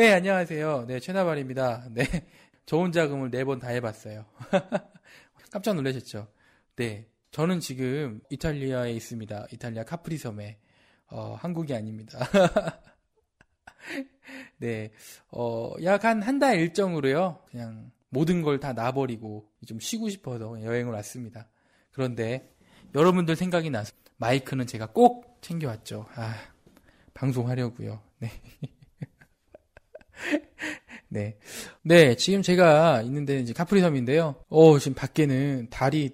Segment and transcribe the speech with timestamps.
[0.00, 0.86] 네, 안녕하세요.
[0.86, 1.88] 네, 최나발입니다.
[1.92, 2.04] 네,
[2.64, 4.24] 좋은 자금을 네 번 다 해봤어요.
[5.52, 6.26] 깜짝 놀라셨죠?
[6.76, 9.48] 네, 저는 지금 이탈리아에 있습니다.
[9.52, 10.58] 이탈리아 카프리 섬에.
[11.08, 12.18] 어, 한국이 아닙니다.
[14.56, 14.90] 네,
[15.32, 17.44] 어, 약 한 한 달 일정으로요.
[17.50, 21.46] 그냥 모든 걸 다 놔버리고 좀 쉬고 싶어서 여행을 왔습니다.
[21.92, 22.50] 그런데
[22.94, 26.06] 여러분들 생각이 나서 마이크는 제가 꼭 챙겨왔죠.
[26.14, 26.36] 아,
[27.12, 28.00] 방송하려고요.
[28.20, 28.30] 네.
[31.08, 31.36] 네.
[31.82, 34.36] 네, 지금 제가 있는 데는 이제 카프리섬인데요.
[34.48, 36.10] 어, 지금 밖에는 달이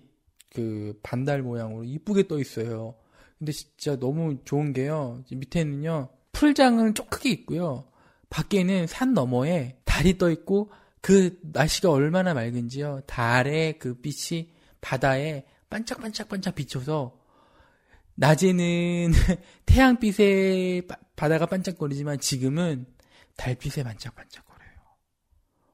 [0.55, 2.95] 그 반달 모양으로 이쁘게 떠 있어요.
[3.39, 5.23] 근데 진짜 너무 좋은 게요.
[5.31, 6.09] 밑에는요.
[6.33, 7.87] 풀장은 좀 크게 있고요.
[8.31, 13.03] 밖에는 산 너머에 달이 떠 있고 그 날씨가 얼마나 맑은지요.
[13.07, 14.51] 달의 그 빛이
[14.81, 17.19] 바다에 반짝반짝반짝 비춰서
[18.15, 19.13] 낮에는
[19.67, 20.83] 태양빛에
[21.17, 22.87] 바다가 반짝거리지만 지금은
[23.37, 24.71] 달빛에 반짝반짝거려요.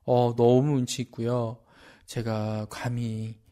[0.04, 1.62] 어, 너무 운치 있고요.
[2.06, 3.42] 제가 감히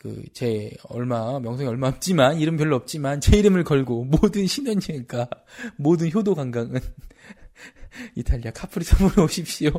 [0.00, 5.28] 그 제 얼마 명성이 얼마 없지만 이름 별로 없지만 제 이름을 걸고 모든 신혼여행과
[5.76, 6.80] 모든 효도 관광은
[8.16, 9.70] 이탈리아 카프리 섬으로 오십시오.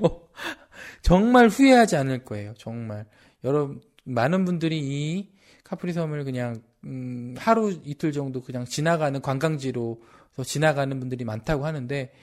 [1.02, 2.54] 정말 후회하지 않을 거예요.
[2.56, 3.06] 정말
[3.44, 5.32] 여러분 많은 분들이 이
[5.64, 10.04] 카프리 섬을 그냥 음, 하루 이틀 정도 그냥 지나가는 관광지로
[10.46, 12.14] 지나가는 분들이 많다고 하는데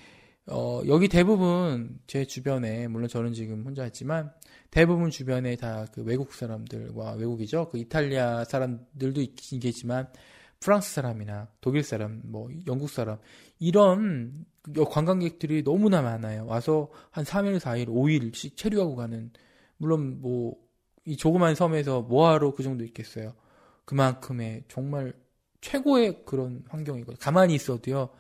[0.51, 4.33] 어, 여기 대부분 제 주변에 물론 저는 지금 혼자 있지만
[4.71, 7.69] 대부분 주변에 다 그 외국 사람들과 외국이죠.
[7.71, 10.09] 그 이탈리아 사람들도 있긴 계지만
[10.61, 13.19] 프랑스 사람이나 독일 사람, 뭐 영국 사람
[13.59, 14.45] 이런
[14.91, 16.47] 관광객들이 너무나 많아요.
[16.47, 19.31] 와서 한 3일, 4일, 5일씩 체류하고 가는
[19.79, 20.69] 물론 뭐
[21.09, 23.33] 이 조그만 섬에서 뭐하러 그 정도 있겠어요.
[23.87, 25.15] 그만큼의 정말
[25.63, 28.11] 최고의 그런 환경이고 가만히 있어도요.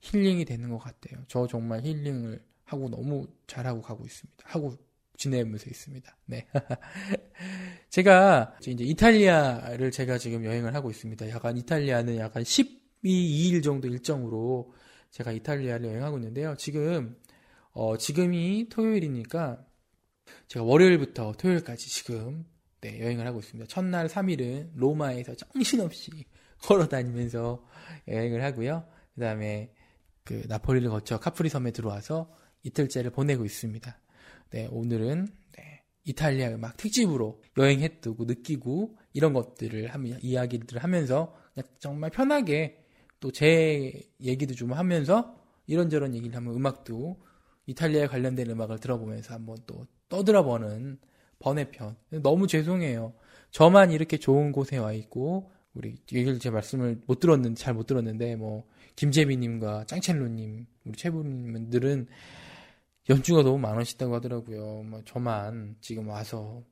[0.00, 1.24] 힐링이 되는 것 같아요.
[1.28, 4.44] 저 정말 힐링을 하고 너무 잘하고 가고 있습니다.
[4.44, 4.76] 하고
[5.16, 6.16] 지내면서 있습니다.
[6.26, 6.46] 네.
[7.90, 11.28] 제가 이제 이탈리아를 제가 지금 여행을 하고 있습니다.
[11.30, 14.72] 약간 이탈리아는 약간 12, 2일 정도 일정으로
[15.10, 16.54] 제가 이탈리아를 여행하고 있는데요.
[16.56, 17.16] 지금,
[17.72, 19.64] 어, 지금이 토요일이니까
[20.46, 22.44] 제가 월요일부터 토요일까지 지금
[22.80, 23.66] 네, 여행을 하고 있습니다.
[23.68, 26.10] 첫날 3일은 로마에서 정신없이
[26.62, 27.64] 걸어 다니면서
[28.06, 28.86] 여행을 하고요.
[29.14, 29.72] 그 다음에
[30.28, 32.30] 그 나폴리를 거쳐 카프리 섬에 들어와서
[32.62, 33.98] 이틀째를 보내고 있습니다.
[34.50, 41.34] 네, 오늘은 네, 이탈리아 음악 특집으로 여행했고 느끼고 이런 것들을 하면 이야기들을 하면서
[41.78, 42.84] 정말 편하게
[43.20, 45.34] 또 제 얘기도 좀 하면서
[45.66, 47.16] 이런저런 얘기를 하면 음악도
[47.64, 50.98] 이탈리아에 관련된 음악을 들어보면서 한번 또 떠들어보는
[51.38, 51.96] 번외편.
[52.22, 53.14] 너무 죄송해요.
[53.50, 58.36] 저만 이렇게 좋은 곳에 와 있고 우리 얘기를 제 말씀을 못 들었는데 잘 못 들었는데
[58.36, 58.66] 뭐
[58.98, 62.08] 김재민님과 짱첼로님 우리 최부님들은
[63.08, 64.82] 연주가 너무 많으시다고 하더라고요.
[64.82, 66.64] 뭐 저만 지금 와서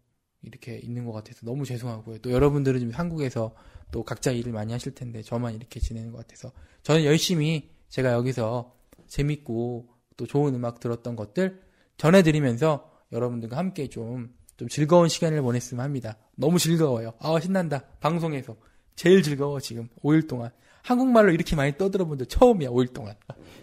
[0.42, 2.19] 이렇게 있는 것 같아서 너무 죄송하고요.
[2.19, 3.54] 또 여러분들은 지금 한국에서
[3.92, 6.50] 또 각자 일을 많이 하실 텐데 저만 이렇게 지내는 것 같아서
[6.82, 8.75] 저는 열심히 제가 여기서
[9.06, 11.62] 재밌고 또 좋은 음악 들었던 것들
[11.97, 16.19] 전해드리면서 여러분들과 함께 좀, 좀 즐거운 시간을 보냈으면 합니다.
[16.34, 17.14] 너무 즐거워요.
[17.20, 17.84] 아, 신난다.
[18.00, 18.56] 방송에서.
[18.97, 19.88] 제일 즐거워, 지금.
[20.03, 20.50] 5일 동안.
[20.87, 23.15] 한국말로 이렇게 많이 떠들어 본 적 처음이야, 5일 동안.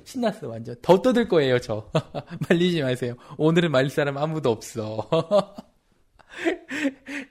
[0.03, 0.75] 신났어, 완전.
[0.81, 1.89] 더 떠들 거예요, 저.
[2.49, 3.15] 말리지 마세요.
[3.37, 5.09] 오늘은 말릴 사람 아무도 없어.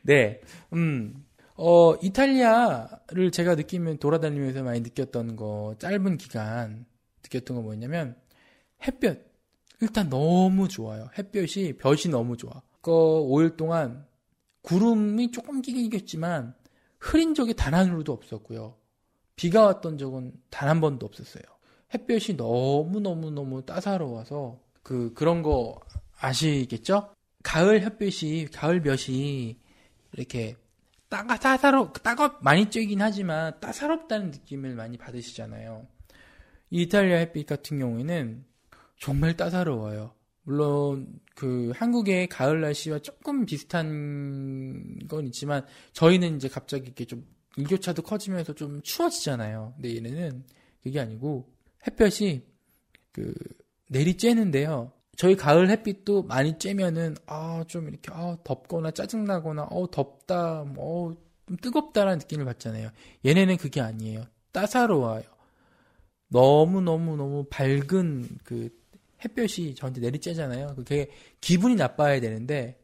[0.03, 0.41] 네,
[0.73, 1.25] 음,
[1.57, 6.87] 어, 이탈리아를 제가 느끼면 돌아다니면서 많이 느꼈던 거, 짧은 기간
[7.25, 8.17] 느꼈던 거 뭐냐면,
[8.87, 9.31] 햇볕.
[9.81, 11.09] 일단 너무 좋아요.
[11.19, 12.63] 햇볕이, 볕이 너무 좋아.
[12.81, 14.07] 그 5일 동안
[14.63, 16.55] 구름이 조금 끼긴 끼겠지만,
[16.99, 18.77] 흐린 적이 단 하루도 없었고요.
[19.37, 21.43] 비가 왔던 적은 단 한 번도 없었어요.
[21.95, 25.81] 햇볕이 너무너무너무 따사로워서 그 그런 거
[26.19, 27.15] 아시겠죠?
[27.43, 29.59] 가을 햇볕이 가을 볕이
[30.13, 30.57] 이렇게
[31.09, 35.87] 따가 따사로 따가 많이 쬐긴 하지만 따사롭다는 느낌을 많이 받으시잖아요.
[36.71, 38.45] 이탈리아 햇빛 같은 경우에는
[38.99, 40.15] 정말 따사로워요.
[40.45, 47.27] 물론 그 한국의 가을 날씨와 조금 비슷한 건 있지만 저희는 이제 갑자기 이렇게 좀
[47.57, 49.75] 일교차도 커지면서 좀 추워지잖아요.
[49.77, 50.45] 근데 얘네는
[50.83, 51.49] 그게 아니고
[51.87, 52.43] 햇볕이
[53.13, 53.35] 그
[53.89, 54.93] 내리 쬐는데요.
[55.17, 61.15] 저희 가을 햇빛도 많이 쬐면은 아 좀 이렇게 아 덥거나 짜증나거나 어 덥다 뭐
[61.47, 62.91] 좀 뜨겁다라는 느낌을 받잖아요.
[63.27, 64.25] 얘네는 그게 아니에요.
[64.53, 65.23] 따사로워요.
[66.29, 68.71] 너무 너무 너무 밝은 그
[69.25, 70.75] 햇볕이 저한테 내리 쬐잖아요.
[70.77, 71.11] 그게
[71.41, 72.79] 기분이 나빠야 되는데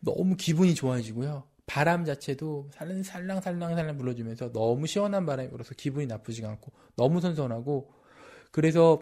[0.00, 1.44] 너무 기분이 좋아지고요.
[1.66, 7.90] 바람 자체도 살랑살랑살랑 불어주면서 너무 시원한 바람이 불어서 기분이 나쁘지가 않고 너무 선선하고
[8.50, 9.00] 그래서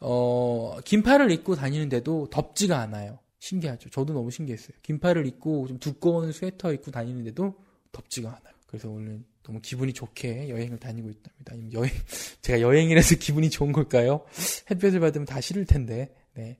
[0.00, 3.18] 어 긴팔을 입고 다니는데도 덥지가 않아요.
[3.40, 3.90] 신기하죠.
[3.90, 4.76] 저도 너무 신기했어요.
[4.82, 7.54] 긴팔을 입고 좀 두꺼운 스웨터 입고 다니는데도
[7.92, 8.54] 덥지가 않아요.
[8.66, 11.78] 그래서 오늘 너무 기분이 좋게 여행을 다니고 있답니다.
[11.78, 11.92] 여행
[12.40, 14.24] 제가 여행이라서 기분이 좋은 걸까요?
[14.70, 16.14] 햇볕을 받으면 다 싫을 텐데.
[16.34, 16.58] 네.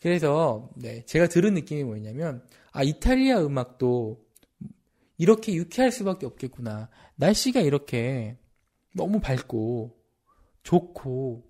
[0.00, 2.42] 그래서 네, 제가 들은 느낌이 뭐냐면
[2.72, 4.20] 아 이탈리아 음악도
[5.22, 6.88] 이렇게 유쾌할 수밖에 없겠구나.
[7.14, 8.36] 날씨가 이렇게
[8.92, 9.96] 너무 밝고
[10.64, 11.48] 좋고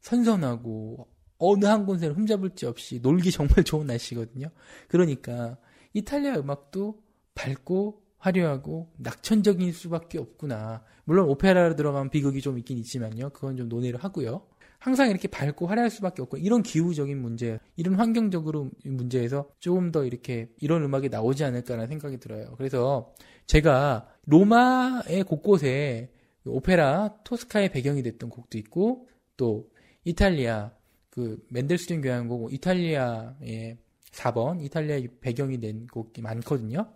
[0.00, 4.48] 선선하고 어느 한 곳을 흠잡을 지 없이 놀기 정말 좋은 날씨거든요.
[4.88, 5.58] 그러니까
[5.92, 7.02] 이탈리아 음악도
[7.34, 10.82] 밝고 화려하고 낙천적인 수밖에 없구나.
[11.04, 13.28] 물론 오페라로 들어가면 비극이 좀 있긴 있지만요.
[13.30, 14.46] 그건 좀 논의를 하고요.
[14.82, 20.48] 항상 이렇게 밝고 화려할 수밖에 없고 이런 기후적인 문제, 이런 환경적으로 문제에서 조금 더 이렇게
[20.58, 22.56] 이런 음악이 나오지 않을까라는 생각이 들어요.
[22.58, 23.14] 그래서
[23.46, 26.10] 제가 로마의 곳곳에
[26.44, 29.06] 오페라 토스카의 배경이 됐던 곡도 있고
[29.36, 29.70] 또
[30.02, 30.72] 이탈리아
[31.10, 33.78] 그 맨델스존 교향곡 이탈리아의
[34.10, 36.92] 4번 이탈리아의 배경이 된 곡이 많거든요.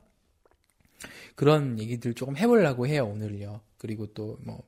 [1.36, 3.60] 그런 얘기들 조금 해보려고 해요 오늘요.
[3.78, 4.64] 그리고 또 뭐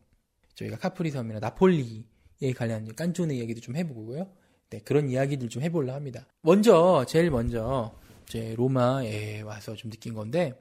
[0.54, 2.04] 저희가 카프리 섬이나 나폴리
[2.42, 4.28] 에 관련 깐쪼네 이야기도 좀 해보고요.
[4.70, 6.26] 네, 그런 이야기들 좀 해보려 합니다.
[6.42, 7.94] 먼저, 제일 먼저,
[8.26, 10.58] 제 로마에 와서 좀 느낀 건데,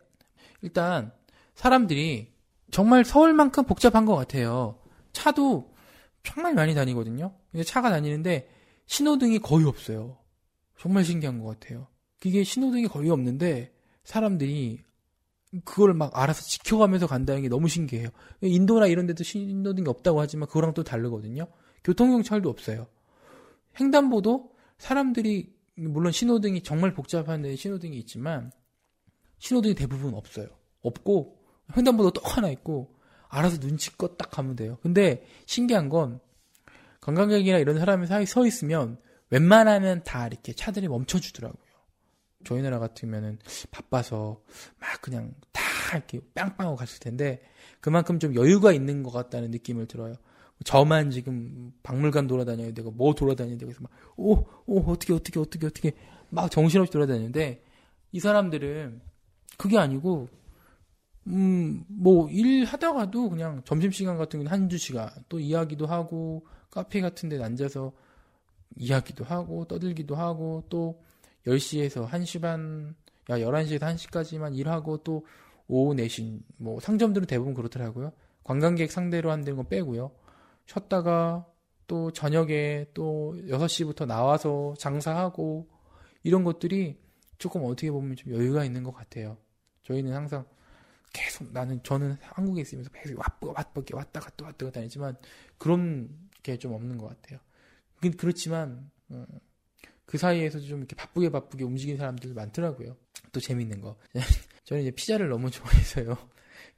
[0.61, 1.11] 일단,
[1.55, 2.31] 사람들이
[2.71, 4.79] 정말 서울만큼 복잡한 것 같아요.
[5.11, 5.73] 차도
[6.23, 7.33] 정말 많이 다니거든요.
[7.51, 8.49] 근데 차가 다니는데,
[8.85, 10.17] 신호등이 거의 없어요.
[10.79, 11.87] 정말 신기한 것 같아요.
[12.19, 14.79] 그게 신호등이 거의 없는데, 사람들이
[15.65, 18.09] 그걸 막 알아서 지켜가면서 간다는 게 너무 신기해요.
[18.41, 21.47] 인도나 이런 데도 신호등이 없다고 하지만 그거랑 또 다르거든요.
[21.83, 22.87] 교통경찰도 없어요.
[23.79, 28.51] 횡단보도 사람들이 물론 신호등이 정말 복잡한 데 신호등이 있지만
[29.39, 30.47] 신호등이 대부분 없어요.
[30.81, 31.37] 없고
[31.75, 32.95] 횡단보도 떡 하나 있고
[33.29, 34.77] 알아서 눈치껏 딱 가면 돼요.
[34.81, 36.19] 근데 신기한 건
[37.01, 38.97] 관광객이나 이런 사람이 사이 서 있으면
[39.29, 41.67] 웬만하면 다 이렇게 차들이 멈춰주더라고요.
[42.45, 43.39] 저희 나라 같으면은
[43.71, 44.41] 바빠서
[44.79, 45.61] 막 그냥 다
[45.93, 47.41] 이렇게 빵빵하고 갔을 텐데
[47.81, 50.15] 그만큼 좀 여유가 있는 것 같다는 느낌을 들어요.
[50.63, 55.67] 저만 지금 박물관 돌아다녀야 되고 뭐 돌아다녀야 되고 그래서 막 오, 오 어떻게 어떻게 어떻게
[55.67, 55.93] 어떻게
[56.29, 57.63] 막 정신없이 돌아다니는데
[58.11, 59.01] 이 사람들은
[59.57, 60.29] 그게 아니고
[61.27, 67.29] 음뭐 일 하다가도 그냥 점심 시간 같은 경우는 한두 시간 또 이야기도 하고 카페 같은
[67.29, 67.91] 데 앉아서
[68.77, 71.01] 이야기도 하고 떠들기도 하고 또
[71.45, 72.95] 10시에서 1시 반,
[73.29, 75.25] 야, 11시에서 1시까지만 일하고 또
[75.67, 78.13] 오후 4시, 뭐 상점들은 대부분 그렇더라고요.
[78.43, 80.11] 관광객 상대로 한다는 건 빼고요.
[80.67, 81.45] 쉬었다가
[81.87, 85.67] 또 저녁에 또 6시부터 나와서 장사하고
[86.23, 86.99] 이런 것들이
[87.37, 89.37] 조금 어떻게 보면 좀 여유가 있는 것 같아요.
[89.83, 90.45] 저희는 항상
[91.13, 95.15] 계속 나는 저는 한국에 있으면서 계속 왔쁘게 왔다 갔다 왔다 갔다 다니지만
[95.57, 96.09] 그런
[96.43, 97.39] 게 좀 없는 것 같아요.
[98.17, 99.25] 그렇지만 음,
[100.05, 102.95] 그 사이에서도 좀 이렇게 바쁘게 바쁘게 움직이는 사람들 많더라고요.
[103.31, 103.97] 또 재밌는 거.
[104.63, 106.15] 저는 이제 피자를 너무 좋아해서요.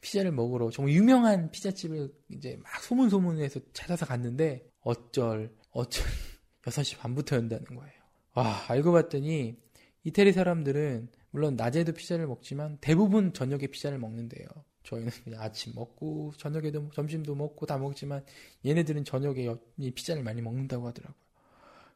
[0.02, 6.06] 피자를 먹으러 정말 유명한 피자집을 이제 막 소문소문해서 찾아서 갔는데 어쩔 어쩔
[6.64, 7.94] 6시 반부터 연다는 거예요.
[8.36, 9.58] 와 알고 봤더니
[10.04, 14.48] 이태리 사람들은 물론 낮에도 피자를 먹지만 대부분 저녁에 피자를 먹는데요.
[14.84, 18.26] 저희는 그냥 아침 먹고 저녁에도 점심도 먹고 다 먹지만
[18.66, 19.48] 얘네들은 저녁에
[19.94, 21.20] 피자를 많이 먹는다고 하더라고요.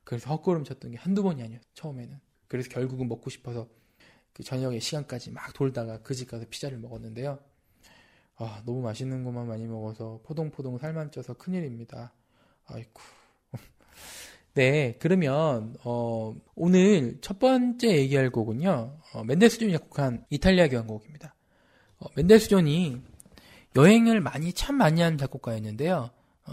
[0.04, 1.70] 그래서 헛걸음 쳤던 게 한두 번이 아니었어요.
[1.74, 2.20] 처음에는.
[2.48, 3.70] 그래서 결국은 먹고 싶어서
[4.34, 7.40] 그 저녁에 시간까지 막 돌다가 그 집 가서 피자를 먹었는데요.
[8.38, 12.14] 아, 너무 맛있는 것만 많이 먹어서 포동포동 살만 쪄서 큰일입니다.
[12.66, 13.02] 아이쿠.
[14.56, 18.98] 네, 그러면 어, 오늘 첫 번째 얘기할 곡은요.
[19.14, 21.36] 어, 맨델스존이 작곡한 이탈리아 교향곡입니다.
[22.00, 23.02] 어, 맨델스존이
[23.76, 26.10] 여행을 많이 참 많이 한 작곡가였는데요.
[26.46, 26.52] 어,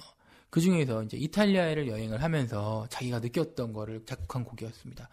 [0.51, 5.09] 그 중에서 이제 이탈리아를 여행을 하면서 자기가 느꼈던 거를 작곡한 곡이었습니다.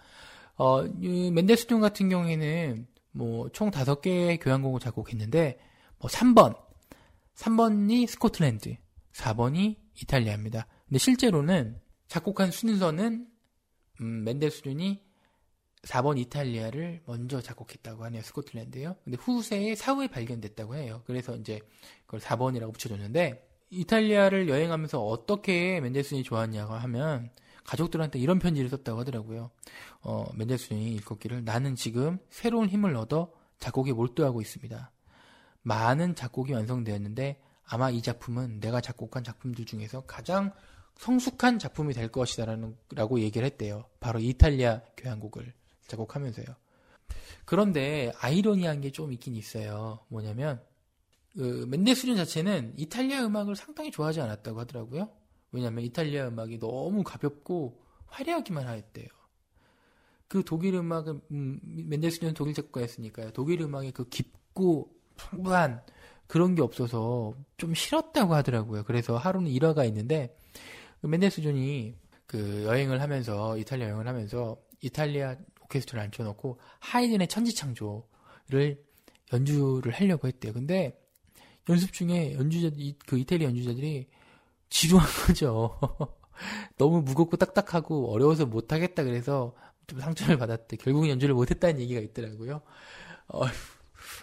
[0.58, 5.60] 어, 맨델스존 같은 경우에는 뭐 총 다섯 개의 교향곡을 작곡했는데
[6.00, 6.58] 뭐 3번,
[7.36, 8.76] 3번이 스코틀랜드,
[9.14, 10.68] 4번이 이탈리아입니다.
[10.88, 13.28] 근데 실제로는 작곡한 순서는
[14.02, 15.04] 음, 맨델스존이
[15.84, 18.22] 4번 이탈리아를 먼저 작곡했다고 하네요.
[18.22, 18.96] 스코틀랜드요.
[19.04, 21.02] 근데 후세에 사후에 발견됐다고 해요.
[21.06, 21.60] 그래서 이제
[22.06, 27.32] 그걸 4번이라고 붙여줬는데 이탈리아를 여행하면서 어떻게 맨델스존이 좋았냐고 하면
[27.64, 29.52] 가족들한테 이런 편지를 썼다고 하더라고요.
[30.02, 34.92] 어, 맨델스존이 읽었기를 나는 지금 새로운 힘을 얻어 작곡에 몰두하고 있습니다.
[35.68, 40.54] 많은 작곡이 완성되었는데 아마 이 작품은 내가 작곡한 작품들 중에서 가장
[40.96, 43.86] 성숙한 작품이 될 것이다라는 라고 얘기를 했대요.
[44.00, 45.54] 바로 이탈리아 교향곡을
[45.88, 46.46] 작곡하면서요.
[47.46, 50.00] 그런데 아이러니한 게 좀 있긴 있어요.
[50.08, 50.62] 뭐냐면
[51.34, 55.10] 그 멘데스존 자체는 이탈리아 음악을 상당히 좋아하지 않았다고 하더라고요.
[55.52, 59.08] 왜냐하면 이탈리아 음악이 너무 가볍고 화려하기만 했대요.
[60.30, 63.32] 그 독일 음악은 음, 멘델스존은 독일 작곡가였으니까요.
[63.32, 65.82] 독일 음악의 그 깊고 풍부한
[66.28, 68.84] 그런 게 없어서 좀 싫었다고 하더라고요.
[68.84, 70.36] 그래서 하루는 일화가 있는데
[71.02, 71.96] 그 멘델스존이
[72.26, 78.84] 그 여행을 하면서 이탈리아 여행을 하면서 이탈리아 오케스트라를 앉혀놓고 하이든의 천지창조를
[79.34, 80.54] 연주를 하려고 했대요.
[80.54, 81.00] 근데
[81.70, 82.70] 연습 중에 연주자
[83.06, 84.08] 그 이태리 연주자들이
[84.70, 85.78] 지루한 거죠.
[86.78, 89.56] 너무 무겁고 딱딱하고 어려워서 못하겠다 그래서
[89.88, 90.78] 좀 상처를 받았대.
[90.78, 92.62] 결국 연주를 못했다는 얘기가 있더라고요.
[93.30, 93.46] 어,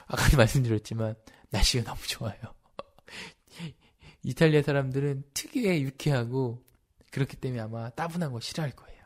[0.06, 1.14] 아까도 말씀드렸지만
[1.50, 2.36] 날씨가 너무 좋아요.
[4.22, 6.64] 이탈리아 사람들은 특유의 유쾌하고
[7.10, 9.02] 그렇기 때문에 아마 따분한 거 싫어할 거예요.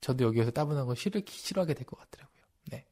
[0.00, 2.42] 저도 여기에서 따분한 거 싫어, 싫어하게 될 것 같더라고요.
[2.70, 2.86] 네.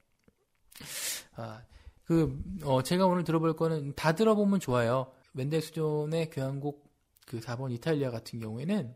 [1.34, 1.62] 아,
[2.04, 5.12] 그, 어, 제가 오늘 들어볼 거는 다 들어보면 좋아요.
[5.32, 6.86] 멘델스존의 교향곡
[7.26, 8.94] 그 4번 이탈리아 같은 경우에는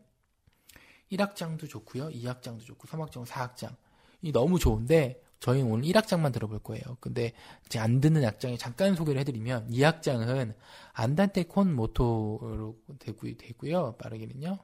[1.11, 2.09] 1악장도 좋고요.
[2.09, 3.75] 2악장도 좋고 3악장, 4악장.
[4.21, 6.83] 이 너무 좋은데 저희는 오늘 1악장만 들어볼 거예요.
[6.99, 7.33] 근데
[7.65, 10.53] 이제 안 듣는 악장에 잠깐 소개를 해드리면 2악장은
[10.93, 13.97] 안단테 콘 모토로 되고, 되고요.
[13.97, 14.59] 빠르게는요.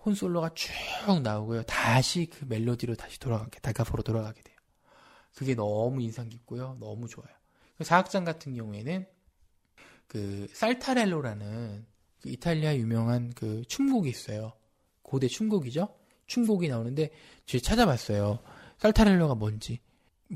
[0.04, 1.64] 혼솔로가 쭉 나오고요.
[1.64, 4.58] 다시 그 멜로디로 다시 돌아가게, 다가포로 돌아가게 돼요.
[5.34, 6.76] 그게 너무 인상 깊고요.
[6.82, 7.34] 너무 좋아요.
[7.78, 9.08] 그 사악장 같은 경우에는
[10.08, 11.86] 그 살타렐로라는
[12.22, 14.52] 그 이탈리아 유명한 그 춤곡이 있어요.
[15.04, 15.88] 고대 춤곡이죠.
[16.28, 17.12] 춤곡이 나오는데
[17.46, 18.40] 제가 찾아봤어요.
[18.78, 19.80] 살타렐로가 뭔지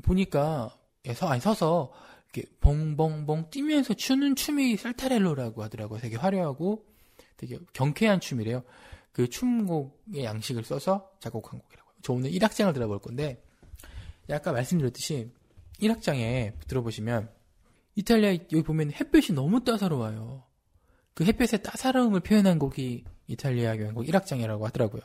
[0.02, 0.76] 보니까
[1.06, 1.92] 예, 서 아니 서서
[2.32, 6.00] 이렇게 벙벙벙 뛰면서 추는 춤이 살타렐로라고 하더라고요.
[6.00, 6.84] 되게 화려하고
[7.36, 8.62] 되게 경쾌한 춤이래요.
[9.12, 11.94] 그 춤곡의 양식을 써서 작곡한 곡이라고요.
[12.02, 13.42] 저 오늘 1악장을 들어볼 건데
[14.30, 15.32] 아까 말씀드렸듯이
[15.80, 17.30] 1악장에 들어보시면
[17.94, 20.44] 이탈리아 여기 보면 햇볕이 너무 따사로워요.
[21.14, 25.02] 그 햇볕의 따사로움을 표현한 곡이 이탈리아 교향곡 1악장이라고 하더라고요.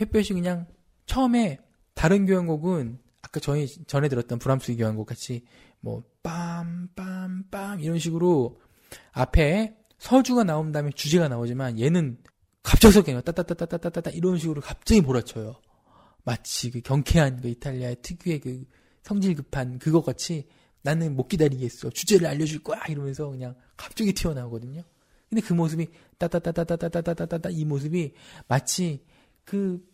[0.00, 0.66] 햇볕이 그냥
[1.06, 1.58] 처음에
[1.98, 5.44] 다른 교향곡은 아까 전에, 전에 들었던 브람스 교향곡 같이
[5.80, 8.60] 뭐 빰빰빰 이런 식으로
[9.10, 12.18] 앞에 서주가 나온 다음에 주제가 나오지만 얘는
[12.62, 15.56] 갑작스럽게 따따따따따따따 이런 식으로 갑자기 몰아쳐요.
[16.22, 18.64] 마치 그 경쾌한 그 이탈리아의 특유의 그
[19.02, 20.46] 성질 급한 그거 같이
[20.82, 21.90] 나는 못 기다리겠어.
[21.90, 22.80] 주제를 알려줄 거야.
[22.88, 24.82] 이러면서 그냥 갑자기 튀어나오거든요.
[25.28, 25.88] 근데 그 모습이
[26.18, 28.14] 따따따따따따따따따 이 모습이
[28.46, 29.04] 마치
[29.44, 29.84] 그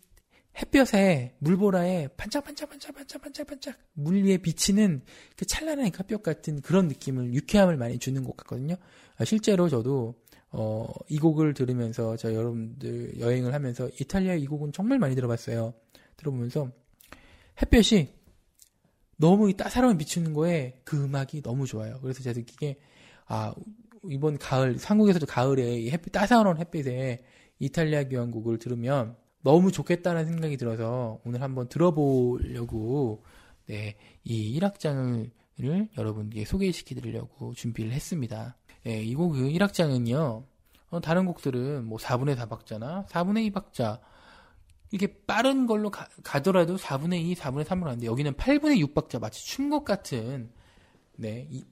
[0.57, 5.01] 햇볕에 물보라에 반짝반짝반짝반짝반짝반짝 물 위에 비치는
[5.35, 8.75] 그 찬란한 햇볕 같은 그런 느낌을 유쾌함을 많이 주는 것 같거든요.
[9.17, 10.15] 아, 실제로 저도
[10.51, 15.73] 어, 이 곡을 들으면서 저 여러분들 여행을 하면서 이탈리아 이 곡은 정말 많이 들어봤어요.
[16.15, 16.71] 들어보면서
[17.61, 18.13] 햇볕이
[19.17, 21.99] 너무 따사로운 비추는 거에 그 음악이 너무 좋아요.
[22.01, 22.77] 그래서 제가 느끼기에
[23.27, 23.53] 아
[24.09, 27.23] 이번 가을 한국에서도 가을에 햇빛 따사로운 햇빛에
[27.59, 33.23] 이탈리아 교향곡을 들으면 너무 좋겠다는 생각이 들어서 오늘 한번 들어보려고
[33.67, 35.29] 네, 이 1악장을
[35.95, 38.57] 여러분께 소개시켜 드리려고 준비를 했습니다.
[38.83, 40.43] 네, 이곡 1악장은요.
[40.89, 43.99] 어, 다른 곡들은 뭐 4분의 4박자나 4분의 2박자
[44.91, 46.07] 이게 빠른 걸로 가,
[46.41, 50.49] 더라도 4분의 2, 4분의 3으로 하는데 여기는 8분의 6박자 마치 춤곡 같은
[51.17, 51.63] 네, 이,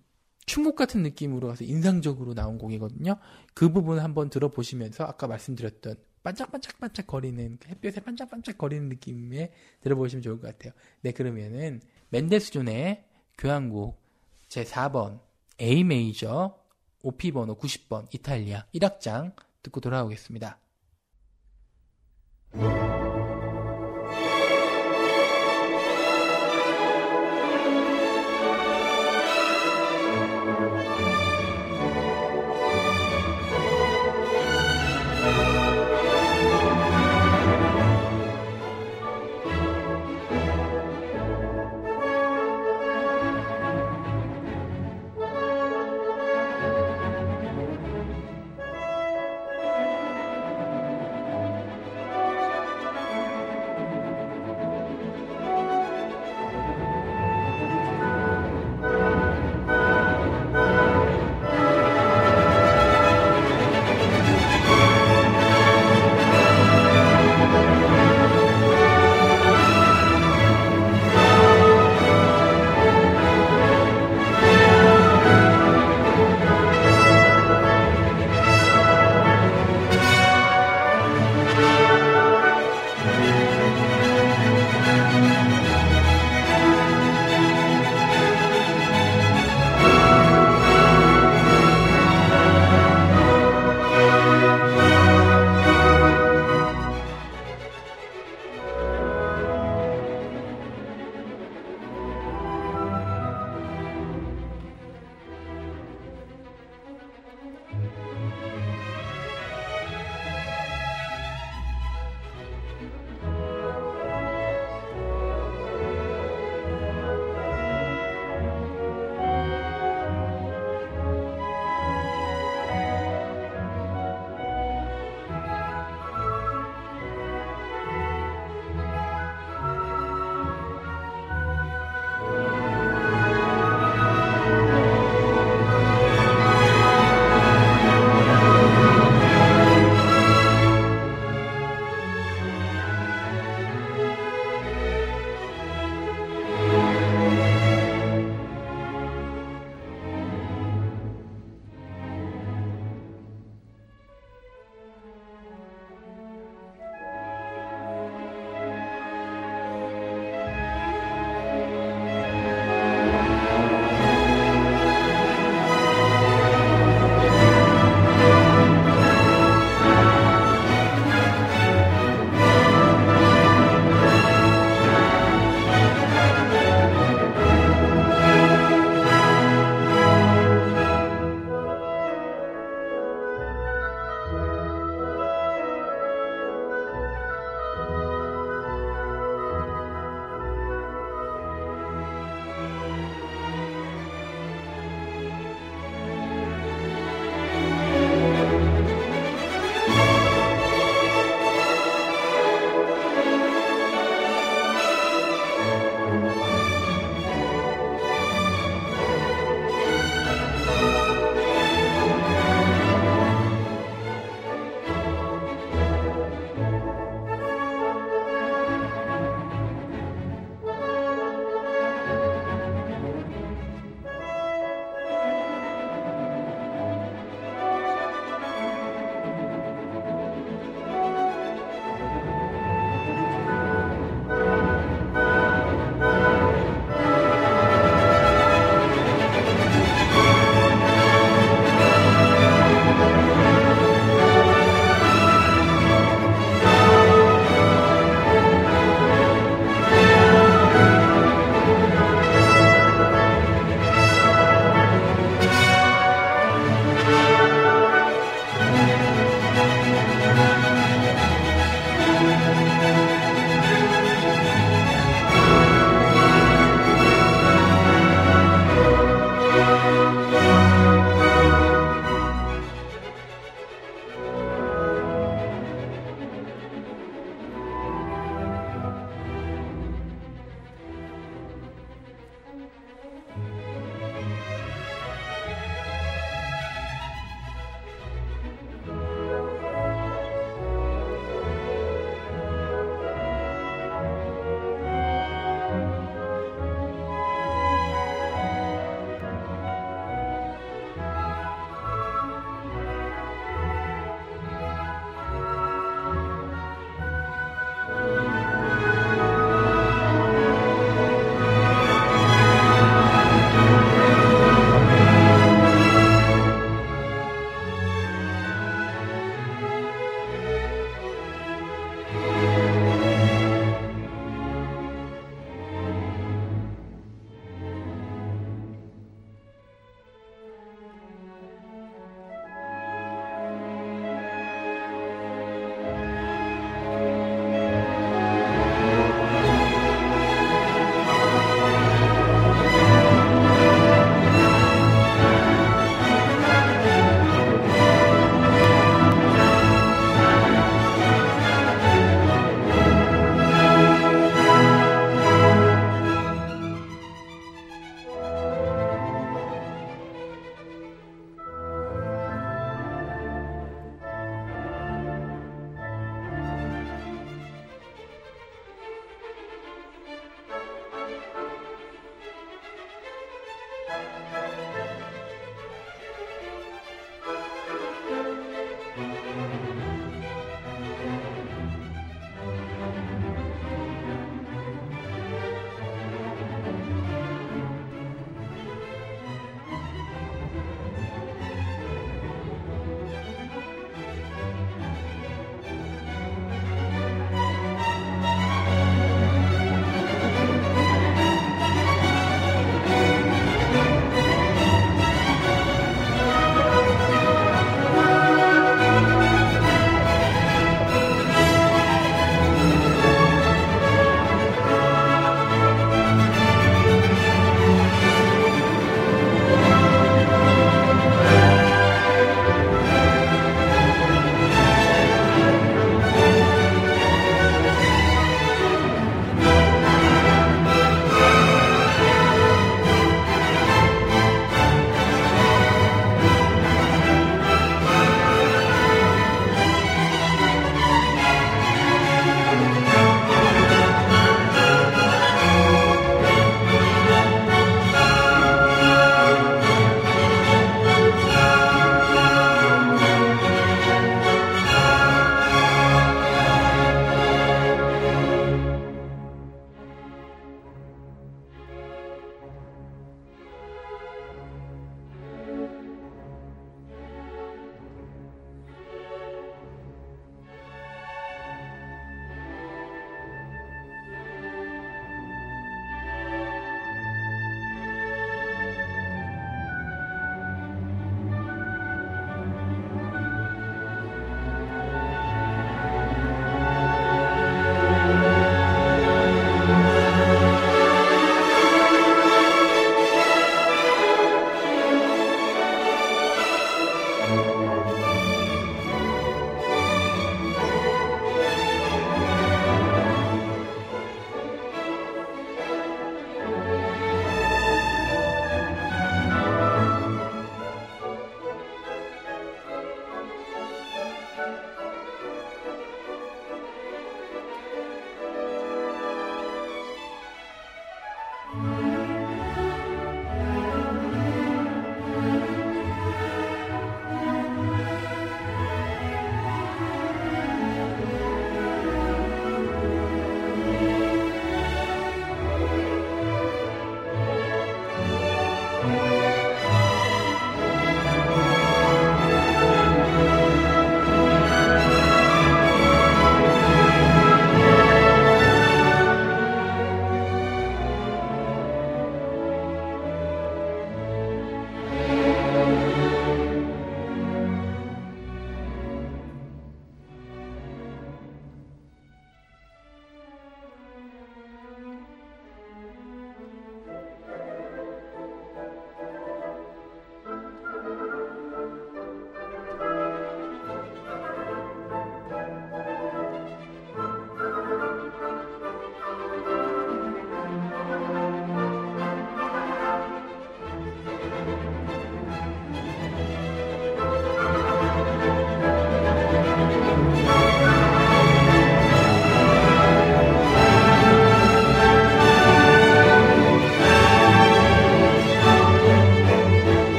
[0.46, 3.18] 춤곡 같은 느낌으로 가서 인상적으로 나온 곡이거든요.
[3.56, 9.52] 그 부분을 한번 들어보시면서 아까 말씀드렸던 반짝반짝반짝 거리는 그 햇볕에 반짝반짝 거리는 느낌에
[9.82, 10.74] 들어보시면 좋을 것 같아요.
[11.02, 13.04] 네, 그러면은 멘데스존의
[13.38, 14.02] 교향곡
[14.48, 15.20] 제 4번
[15.62, 16.58] A 메이저
[17.02, 20.60] OP 번호 90번 이탈리아 1악장 듣고 돌아오겠습니다.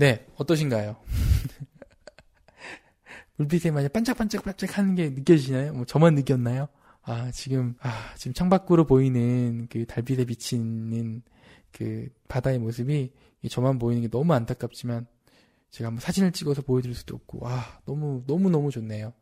[0.00, 0.96] 네, 어떠신가요?
[3.36, 5.74] 불빛에 맞아 반짝반짝반짝 하는 게 느껴지나요?
[5.74, 6.68] 뭐 저만 느꼈나요?
[7.02, 11.20] 아, 지금, 아, 지금 창밖으로 보이는 그 달빛에 비치는
[11.70, 13.12] 그 바다의 모습이
[13.50, 15.06] 저만 보이는 게 너무 안타깝지만
[15.68, 19.12] 제가 한번 사진을 찍어서 보여드릴 수도 없고, 아, 너무, 너무너무 좋네요.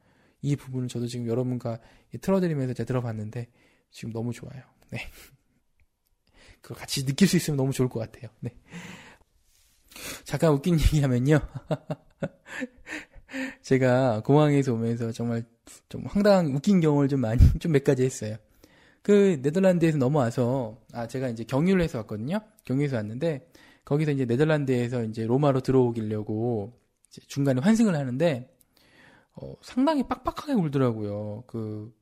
[0.43, 1.81] 이 부분을 저도 지금 여러분과
[2.21, 3.49] 틀어드리면서 제가 들어봤는데
[3.91, 4.62] 지금 너무 좋아요.
[4.91, 5.01] 네.
[6.62, 8.31] 그걸 같이 느낄 수 있으면 너무 좋을 것 같아요.
[8.38, 8.55] 네.
[10.24, 11.40] 잠깐 웃긴 얘기 하면요.
[13.62, 15.44] 제가 공항에서 오면서 정말
[15.88, 18.37] 좀 황당한 웃긴 경험을 좀 많이, 좀 몇 가지 했어요.
[19.02, 22.40] 그 네덜란드에서 넘어와서, 아, 제가 이제 경유를 해서 왔거든요?
[22.64, 23.48] 경유해서 왔는데,
[23.84, 26.74] 거기서 이제 네덜란드에서 이제 로마로 들어오기려고
[27.28, 28.50] 중간에 환승을 하는데,
[29.37, 31.44] 어, 상당히 빡빡하게 굴더라고요.
[31.46, 31.92] 그,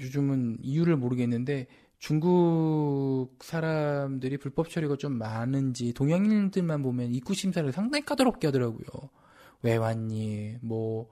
[0.00, 1.66] 요즘은 이유를 모르겠는데,
[1.98, 9.10] 중국 사람들이 불법 처리가 좀 많은지 동양인들만 보면 입구 심사를 상당히 까다롭게 하더라고요.
[9.62, 10.58] 왜 왔니?
[10.62, 11.08] 뭐,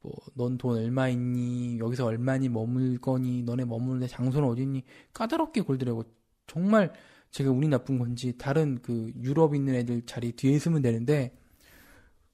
[0.00, 1.78] 뭐, 넌 돈 얼마 있니?
[1.78, 3.42] 여기서 얼마니 머물 거니?
[3.42, 4.84] 너네 머무는 장소는 어딨니?
[5.12, 6.04] 까다롭게 굴더라고.
[6.46, 6.92] 정말
[7.30, 11.36] 제가 운이 나쁜 건지 다른 그 유럽 있는 애들 자리 뒤에 있으면 되는데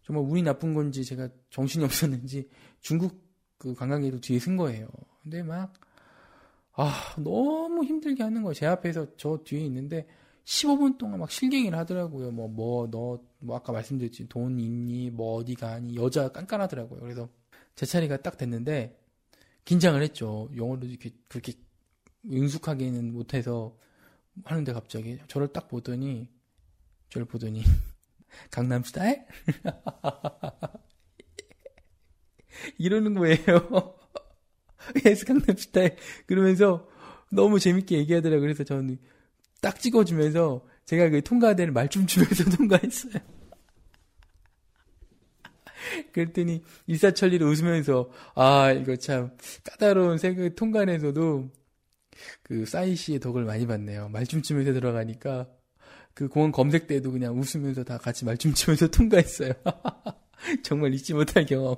[0.03, 2.49] 정말 운이 나쁜 건지 제가 정신이 없었는지
[2.81, 3.21] 중국
[3.59, 4.88] 그 관광객도 뒤에 쓴 거예요.
[5.23, 5.73] 근데 막
[6.74, 8.54] 아, 너무 힘들게 하는 거예요.
[8.54, 10.06] 제 앞에서 저 뒤에 있는데
[10.44, 12.30] 15분 동안 막 실갱이를 하더라고요.
[12.32, 14.28] 뭐, 뭐, 너, 뭐, 아까 말씀드렸지.
[14.28, 15.11] 돈 있니?
[15.11, 15.94] 뭐, 어디 가니?
[15.96, 17.00] 여자 깐깐하더라고요.
[17.00, 17.28] 그래서
[17.76, 18.98] 제 차례가 딱 됐는데,
[19.64, 20.48] 긴장을 했죠.
[20.56, 21.52] 영어로 이렇게, 그렇게
[22.24, 23.76] 능숙하게는 못해서
[24.44, 26.28] 하는데 갑자기 저를 딱 보더니,
[27.11, 27.62] 저를 보더니,
[28.50, 29.24] 강남 스타일?
[32.78, 33.91] 이러는 거예요.
[35.05, 35.96] Yes 강남 스타일.
[36.26, 36.88] 그러면서
[37.30, 38.40] 너무 재밌게 얘기하더라고요.
[38.42, 38.98] 그래서 저는
[39.60, 43.14] 딱 찍어주면서 제가 그 통과대를 말춤 추면서 통과했어요.
[46.12, 49.30] 그랬더니 일사천리로 웃으면서 아 이거 참
[49.64, 51.50] 까다로운 세계 통관에서도
[52.42, 54.08] 그 싸이 씨의 덕을 많이 봤네요.
[54.10, 55.48] 말춤 추면서 들어가니까
[56.14, 59.52] 그 공원 검색 때도 그냥 웃으면서 다 같이 말춤 추면서 통과했어요.
[60.62, 61.76] 정말 잊지 못할 경험.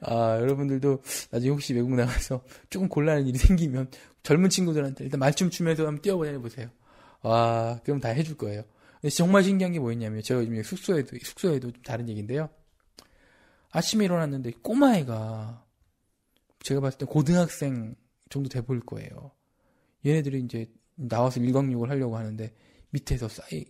[0.00, 3.90] 아, 여러분들도 나중에 혹시 외국 나가서 조금 곤란한 일이 생기면
[4.22, 6.68] 젊은 친구들한테 일단 말춤 추면서 한번 뛰어보내 보세요.
[7.22, 8.62] 와, 그럼 다 해줄 거예요.
[9.14, 12.48] 정말 신기한 게 뭐였냐면, 제가 요즘 숙소에도, 숙소에도 좀 다른 얘기인데요.
[13.70, 15.64] 아침에 일어났는데 꼬마애가
[16.60, 17.96] 제가 봤을 때 고등학생
[18.30, 19.32] 정도 돼 보일 거예요.
[20.06, 22.54] 얘네들이 이제 나와서 일광욕을 하려고 하는데
[22.90, 23.64] 밑에서 싸이,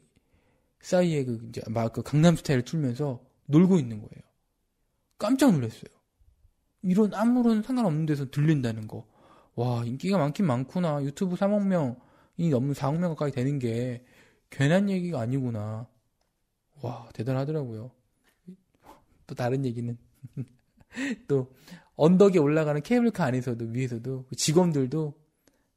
[0.80, 4.22] 싸이의 그 이제 막 그 강남 스타일을 틀면서 놀고 있는 거예요.
[5.18, 5.93] 깜짝 놀랐어요.
[6.84, 9.06] 이런 아무런 상관없는 데서 들린다는 거.
[9.54, 11.02] 와, 인기가 많긴 많구나.
[11.02, 14.04] 유튜브 3억 명이 넘는 4억 명 가까이 되는 게
[14.50, 15.88] 괜한 얘기가 아니구나.
[16.82, 17.90] 와, 대단하더라고요.
[19.26, 19.96] 또 다른 얘기는
[21.26, 21.54] 또
[21.96, 25.14] 언덕에 올라가는 케이블카 안에서도 위에서도 그 직원들도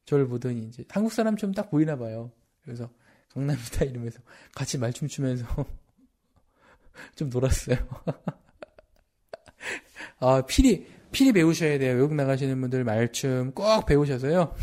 [0.05, 2.31] 저를 보더니 이제 한국 사람처럼 딱 보이나 봐요.
[2.61, 2.89] 그래서
[3.29, 4.19] 강남이다 이러면서
[4.53, 5.45] 같이 말춤 추면서
[7.15, 7.77] 좀 놀았어요.
[10.19, 11.95] 아, 필히 필히 배우셔야 돼요.
[11.95, 14.53] 외국 나가시는 분들 말춤 꼭 배우셔서요.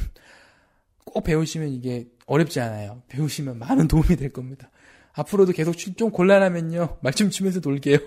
[1.05, 3.03] 꼭 배우시면 이게 어렵지 않아요.
[3.09, 4.71] 배우시면 많은 도움이 될 겁니다.
[5.15, 6.99] 앞으로도 계속 좀 곤란하면요.
[7.03, 7.99] 말춤 추면서 놀게요.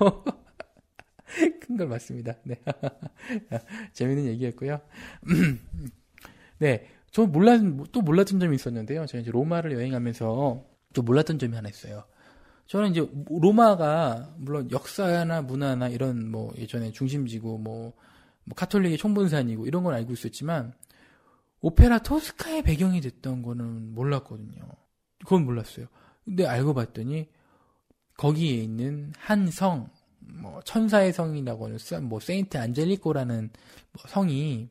[1.60, 2.36] 큰 걸 맞습니다.
[2.46, 2.56] 네.
[3.92, 4.80] 재밌는 얘기였고요.
[6.60, 6.88] 네.
[7.12, 7.60] 저 몰랐,
[7.92, 9.08] 또 몰랐던 점이 있었는데요.
[9.08, 12.06] 제가 이제 로마를 여행하면서 또 몰랐던 점이 하나 있어요.
[12.68, 17.94] 저는 이제 로마가 물론 역사나 문화나 이런 뭐 예전에 중심지고 뭐
[18.48, 20.74] 뭐 카톨릭의 총본산이고 이런 건 알고 있었지만
[21.60, 24.62] 오페라 토스카의 배경이 됐던 거는 몰랐거든요.
[25.20, 25.88] 그건 몰랐어요.
[26.24, 27.30] 근데 알고 봤더니
[28.16, 33.50] 거기에 있는 한 성, 뭐 천사의 성이라고 하는 뭐 세인트 안젤리코라는
[33.94, 34.70] 뭐 성이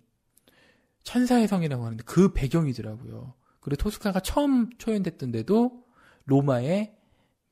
[1.02, 3.34] 천사의 성이라고 하는데 그 배경이더라고요.
[3.60, 5.84] 그리고 토스카가 처음 초연됐던 데도
[6.24, 6.96] 로마의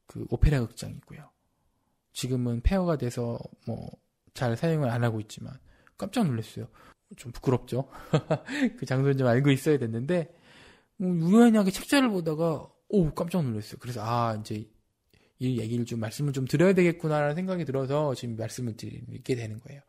[0.07, 1.29] 그 오페라 극장이고요.
[2.13, 5.59] 지금은 폐허가 돼서 뭐 잘 사용을 안 하고 있지만
[5.97, 6.69] 깜짝 놀랐어요.
[7.17, 7.89] 좀 부끄럽죠.
[8.79, 10.35] 그 장소는 좀 알고 있어야 됐는데
[10.97, 13.77] 뭐 우연하게 책자를 보다가 오 깜짝 놀랐어요.
[13.81, 14.69] 그래서 아 이제
[15.39, 19.83] 이 얘기를 좀 말씀을 좀 드려야 되겠구나라는 생각이 들어서 지금 말씀을 드리게 되는 거예요.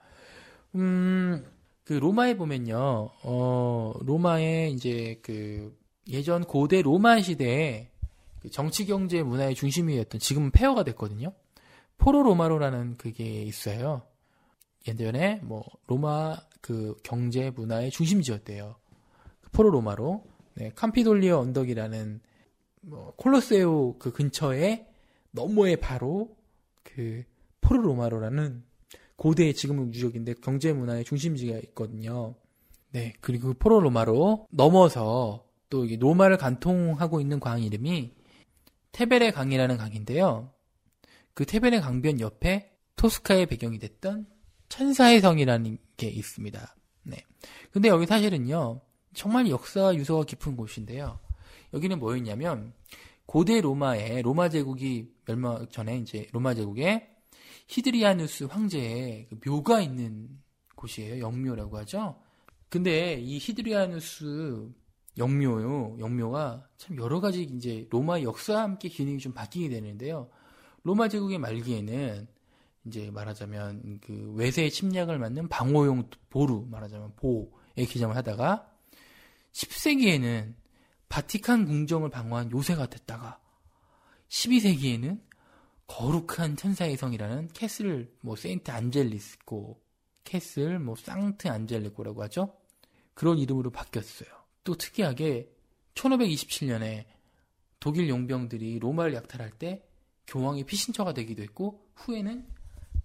[0.76, 1.46] 음,
[1.84, 7.92] 그 로마에 보면요, 어, 로마에 이제 그 예전 고대 로마 시대에
[8.40, 11.34] 그 정치 경제 문화의 중심이었던 지금은 폐허가 됐거든요.
[11.98, 14.04] 포로 로마로라는 그게 있어요.
[14.88, 18.76] 예전에 뭐 로마 그 경제 문화의 중심지였대요.
[19.52, 20.24] 포로 로마로
[20.56, 22.22] 네, 캄피돌리오 언덕이라는
[22.82, 24.88] 뭐 콜로세오 그 근처에
[25.32, 26.36] 너머에 바로
[26.84, 27.24] 그
[27.62, 28.64] 포로 로마로라는
[29.16, 32.36] 고대 지금은 유적인데 경제 문화의 중심지가 있거든요.
[32.92, 38.14] 네, 그리고 포로 로마로 넘어서 또 로마를 관통하고 있는 광 이름이
[38.92, 40.52] 테베레 강이라는 강인데요.
[41.34, 44.26] 그 테베레 강변 옆에 토스카의 배경이 됐던
[44.76, 46.76] 천사의 성이라는 게 있습니다.
[47.04, 47.24] 네.
[47.72, 48.82] 근데 여기 사실은요,
[49.14, 51.18] 정말 역사 유서가 깊은 곳인데요.
[51.74, 52.74] 여기는 뭐였냐면,
[53.26, 57.08] 고대 로마에, 로마 제국이 멸망 전에 이제 로마 제국에
[57.70, 60.30] 하드리아누스 황제의 그 묘가 있는
[60.76, 61.20] 곳이에요.
[61.20, 62.20] 영묘라고 하죠.
[62.68, 64.70] 근데 이 하드리아누스
[65.18, 70.30] 영묘요, 영묘가 참 여러 가지 이제 로마 역사와 함께 기능이 좀 바뀌게 되는데요.
[70.84, 72.35] 로마 제국의 말기에는
[72.86, 78.72] 이제 말하자면 그 외세의 침략을 맞는 방호용 보루 말하자면 보에 기점을 하다가
[79.52, 80.54] 10세기에는
[81.10, 83.40] 바티칸 궁정을 방어한 요새가 됐다가
[84.30, 85.22] 12세기에는
[85.88, 89.82] 거룩한 천사의 성이라는 castle 뭐 세인트 안젤리스코
[90.24, 92.58] castle 뭐 상트 안젤리코라고 하죠.
[93.14, 94.30] 그런 이름으로 바뀌었어요.
[94.64, 95.50] 또 특이하게
[95.94, 97.06] 1527년에
[97.80, 99.88] 독일 용병들이 로마를 약탈할 때
[100.28, 102.55] 교황의 피신처가 되기도 했고 후에는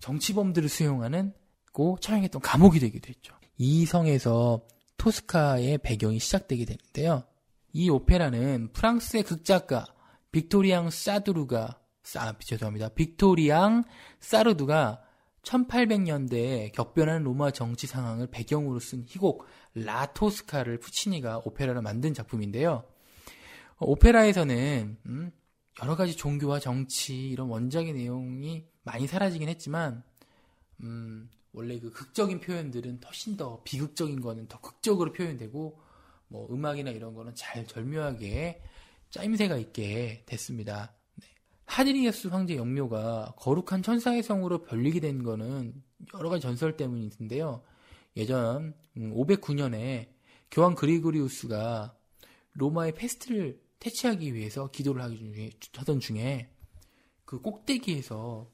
[0.00, 1.32] 정치범들을 수용하는
[1.72, 3.34] 고 처형했던 감옥이 되기도 했죠.
[3.56, 4.62] 이 성에서
[4.96, 7.24] 토스카의 배경이 시작되게 되는데요.
[7.72, 9.86] 이 오페라는 프랑스의 극작가
[10.32, 12.88] 빅토리앙 사두르가 사, 죄송합니다.
[12.90, 13.84] 빅토리앙
[14.18, 15.02] 사르두가
[15.42, 22.84] 1800년대에 격변하는 로마 정치 상황을 배경으로 쓴 희곡 라토스카를 푸치니가 오페라로 만든 작품인데요.
[23.78, 25.32] 오페라에서는 음,
[25.82, 30.02] 여러 가지 종교와 정치 이런 원작의 내용이 많이 사라지긴 했지만
[30.82, 35.80] 음, 원래 그 극적인 표현들은 훨씬 더 비극적인 거는 더 극적으로 표현되고
[36.28, 38.62] 뭐 음악이나 이런 거는 잘 절묘하게
[39.10, 40.94] 짜임새가 있게 됐습니다.
[41.16, 41.26] 네.
[41.64, 45.82] 하드리아스 황제 영묘가 거룩한 천사의 성으로 별리게 된 거는
[46.14, 47.62] 여러 가지 전설 때문인데요.
[48.16, 50.14] 예전 509년에 음,
[50.50, 51.96] 교황 그리고리우스가
[52.52, 56.50] 로마의 페스트를 퇴치하기 위해서 기도를 하기 중에, 하던 중에
[57.24, 58.48] 그 꼭대기에서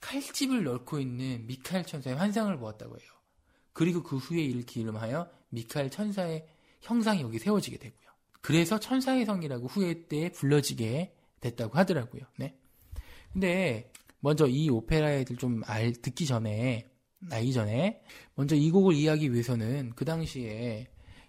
[0.00, 3.10] 칼집을 넣고 있는 미카엘 천사의 환상을 보았다고 해요.
[3.72, 6.46] 그리고 그 후에 이를 기름하여 미카엘 천사의
[6.80, 8.08] 형상이 여기 세워지게 되고요.
[8.40, 12.22] 그래서 천사의 성이라고 후에 때 불러지게 됐다고 하더라고요.
[12.36, 12.56] 네.
[13.32, 13.90] 근데
[14.20, 18.00] 먼저 이 오페라에 들 좀 알, 듣기 전에, 나기 전에,
[18.34, 20.88] 먼저 이 곡을 이해하기 위해서는 그 당시에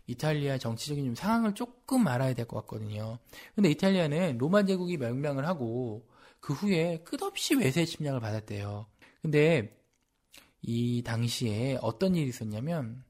[0.10, 3.20] 이탈리아 정치적인 좀 상황을 조금 알아야 될 것 같거든요.
[3.56, 6.08] 근데 이탈리아는 로마 제국이 멸망을 하고
[6.40, 8.88] 그 후에 끝없이 외세 침략을 받았대요.
[9.22, 9.78] 근데
[10.62, 13.04] 이 당시에 어떤 일이 있었냐면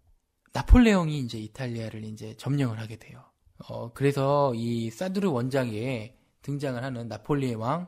[0.53, 3.23] 나폴레옹이 이제 이탈리아를 이제 점령을 하게 돼요.
[3.67, 7.87] 어, 그래서 이 사두르 원작에 등장을 하는 나폴리의 왕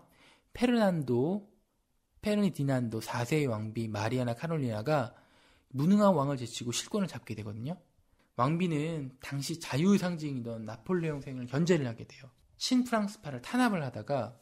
[0.54, 1.50] 페르난도
[2.22, 5.16] 페르디난도 4세의 왕비 마리아나 카롤리나가
[5.70, 7.78] 무능한 왕을 제치고 실권을 잡게 되거든요.
[8.36, 12.24] 왕비는 당시 자유 상징이던 나폴레옹 생을 견제를 하게 돼요.
[12.58, 14.38] 신프랑스파를 탄압을 하다가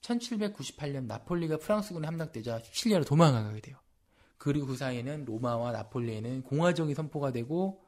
[0.00, 3.76] 1798년 나폴리가 프랑스군에 함락되자 시칠리아로 도망가게 돼요.
[4.38, 7.84] 그리고 그 사이에는 로마와 나폴리에는 공화정이 선포가 되고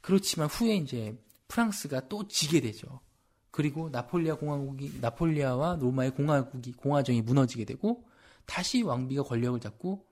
[0.00, 1.18] 그렇지만 후에 이제
[1.48, 3.00] 프랑스가 또 지게 되죠.
[3.50, 8.04] 그리고 나폴리아 공화국이 나폴리아와 로마의 공화국이 공화정이 무너지게 되고
[8.46, 10.06] 다시 왕비가 권력을 잡고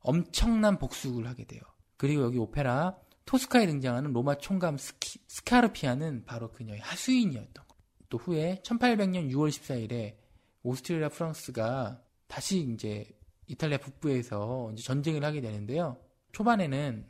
[0.00, 1.62] 엄청난 복수를 하게 돼요.
[1.96, 7.76] 그리고 여기 오페라 토스카에 등장하는 로마 총감 스키, 스카르피아는 바로 그녀의 하수인이었던 거.
[8.08, 10.16] 또 후에 1800년 6월 14일에
[10.62, 13.04] 오스트리아 프랑스가 다시 이제
[13.46, 16.00] 이탈리아 북부에서 이제 전쟁을 하게 되는데요.
[16.32, 17.08] 초반에는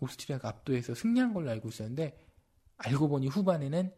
[0.00, 2.18] 오스트리아가 압도해서 승리한 걸로 알고 있었는데
[2.78, 3.92] 알고 보니 후반에는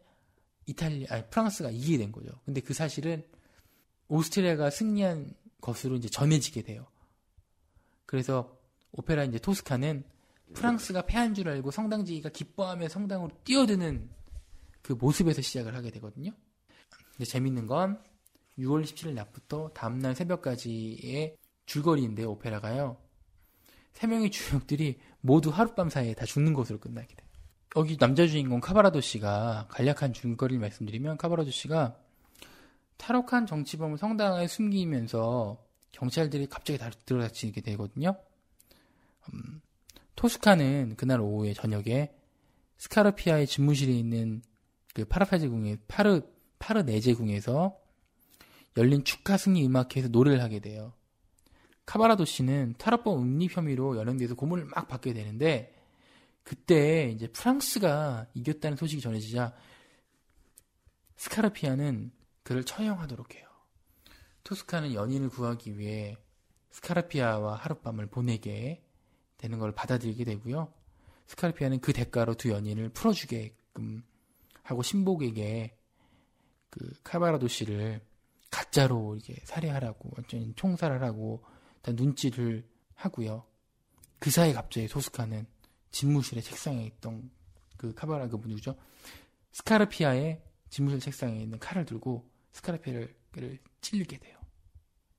[0.65, 2.31] 이탈리 아니 프랑스가 이기게 된 거죠.
[2.45, 3.25] 근데 그 사실은
[4.07, 6.87] 오스트리아가 승리한 것으로 이제 전해지게 돼요.
[8.05, 8.57] 그래서
[8.91, 10.03] 오페라 이제 토스카는
[10.53, 14.09] 프랑스가 패한 줄 알고 성당지기가 기뻐하며 성당으로 뛰어드는
[14.81, 16.31] 그 모습에서 시작을 하게 되거든요.
[17.11, 18.01] 근데 재밌는 건
[18.57, 22.97] 6월 17일 낮부터 다음날 새벽까지의 줄거리인데 오페라가요.
[23.93, 27.27] 세 명의 주역들이 모두 하룻밤 사이에 다 죽는 것으로 끝나게 돼요.
[27.77, 31.95] 여기 남자 주인공 카바라도 씨가 간략한 줄거리를 말씀드리면 카바라도 씨가
[32.97, 38.15] 탈옥한 정치범을 성당에 숨기면서 경찰들이 갑자기 들어닥치게 되거든요.
[39.33, 39.61] 음,
[40.21, 42.13] 토스카는 그날 오후에 저녁에
[42.77, 44.43] 스카르피아의 집무실에 있는
[44.93, 46.21] 그 파라파제 궁의 파르
[46.59, 47.75] 파르 네제 궁에서
[48.77, 50.93] 열린 축하 승리 음악회에서 노래를 하게 돼요.
[51.87, 55.75] 카바라도 씨는 탈옥범 음립 혐의로 연행돼서 고문을 막 받게 되는데
[56.43, 59.55] 그때 이제 프랑스가 이겼다는 소식이 전해지자
[61.15, 62.11] 스카르피아는
[62.43, 63.47] 그를 처형하도록 해요.
[64.43, 66.15] 토스카는 연인을 구하기 위해
[66.69, 68.83] 스카르피아와 하룻밤을 보내게
[69.41, 70.71] 되는 걸 받아들이게 되고요.
[71.27, 74.03] 스카르피아는 그 대가로 두 연인을 풀어주게끔
[74.63, 75.75] 하고 신복에게
[76.69, 78.01] 그 카바라도 씨를
[78.49, 81.43] 가짜로 이게 살해하라고 완전히 총살하라고
[81.87, 83.45] 눈치를 하고요.
[84.19, 85.47] 그 사이 갑자기 토스카는
[85.91, 87.31] 집무실의 책상에 있던
[87.77, 88.75] 그 카바라 그 누구죠?
[89.53, 94.37] 스카르피아의 집무실 책상에 있는 칼을 들고 스카르피아를 찔리게 돼요.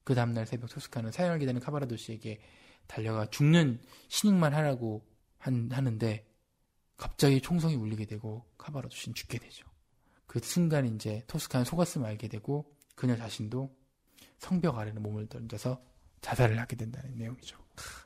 [0.05, 2.41] 그 다음날 새벽 토스카는 사형을 기다리는 카바라도 씨에게
[2.87, 5.07] 달려가 죽는 신용만 하라고
[5.39, 6.27] 한, 하는데
[6.97, 8.47] 갑자기 총성이 울리게 되고
[8.91, 9.67] 씨는 죽게 되죠.
[10.27, 13.75] 그 순간 이제 토스카는 속았음을 알게 되고 그녀 자신도
[14.39, 15.83] 성벽 아래로 몸을 던져서
[16.21, 17.59] 자살을 하게 된다는 내용이죠.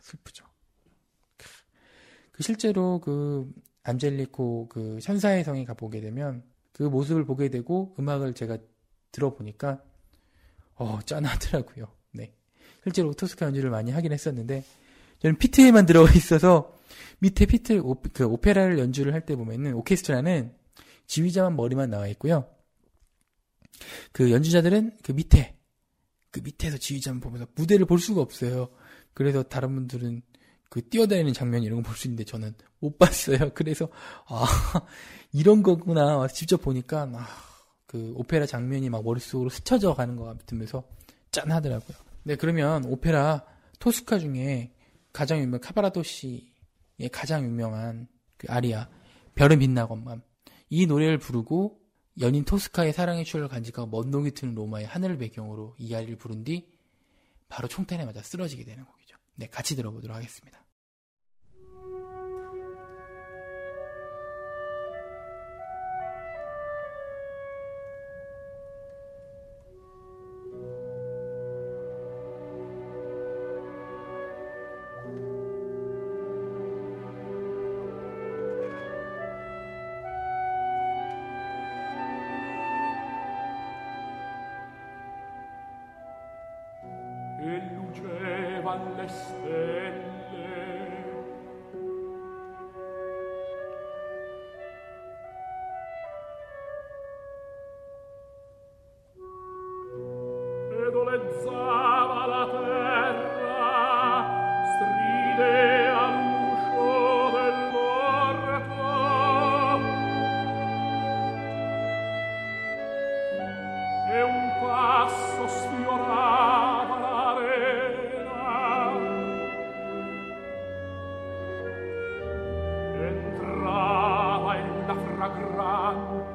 [0.02, 0.44] 슬프죠.
[2.32, 3.50] 그 실제로 그
[3.82, 8.58] 안젤리코 그 천사의 성에 가보게 되면 그 모습을 보게 되고 음악을 제가
[9.12, 9.82] 들어보니까
[10.74, 11.95] 어 짠하더라고요.
[12.86, 12.90] 네.
[12.90, 14.64] 실제로 토스카 연주를 많이 하긴 했었는데
[15.18, 16.72] 저는 피트에만 들어가 있어서
[17.18, 20.52] 밑에 피트 오, 그 오페라를 연주를 할 때 보면은 오케스트라는
[21.06, 22.48] 지휘자만 머리만 나와 있고요.
[24.12, 25.56] 그 연주자들은 그 밑에
[26.30, 28.68] 그 밑에서 지휘자만 보면서 무대를 볼 수가 없어요.
[29.14, 30.22] 그래서 다른 분들은
[30.68, 33.50] 그 뛰어다니는 장면 이런 거 볼 수 있는데 저는 못 봤어요.
[33.54, 33.88] 그래서
[34.26, 34.44] 아
[35.32, 37.26] 이런 거구나 직접 보니까 아,
[37.86, 40.84] 그 오페라 장면이 막 머릿속으로 스쳐져 가는 것 같으면서
[41.32, 41.96] 짠하더라고요.
[42.26, 43.46] 네 그러면 오페라
[43.78, 44.72] 토스카 중에
[45.12, 48.88] 가장 유명 카바라도 씨의 가장 유명한 그 아리아
[49.36, 50.22] 별은 빛나건만
[50.68, 51.80] 이 노래를 부르고
[52.20, 56.68] 연인 토스카의 사랑의 추억을 간직하고 먼 동이 트는 로마의 하늘을 배경으로 이 아리를 부른 뒤
[57.48, 59.16] 바로 총탄에 맞아 쓰러지게 되는 곡이죠.
[59.36, 60.65] 네, 같이 들어보도록 하겠습니다.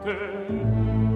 [0.03, 1.10] te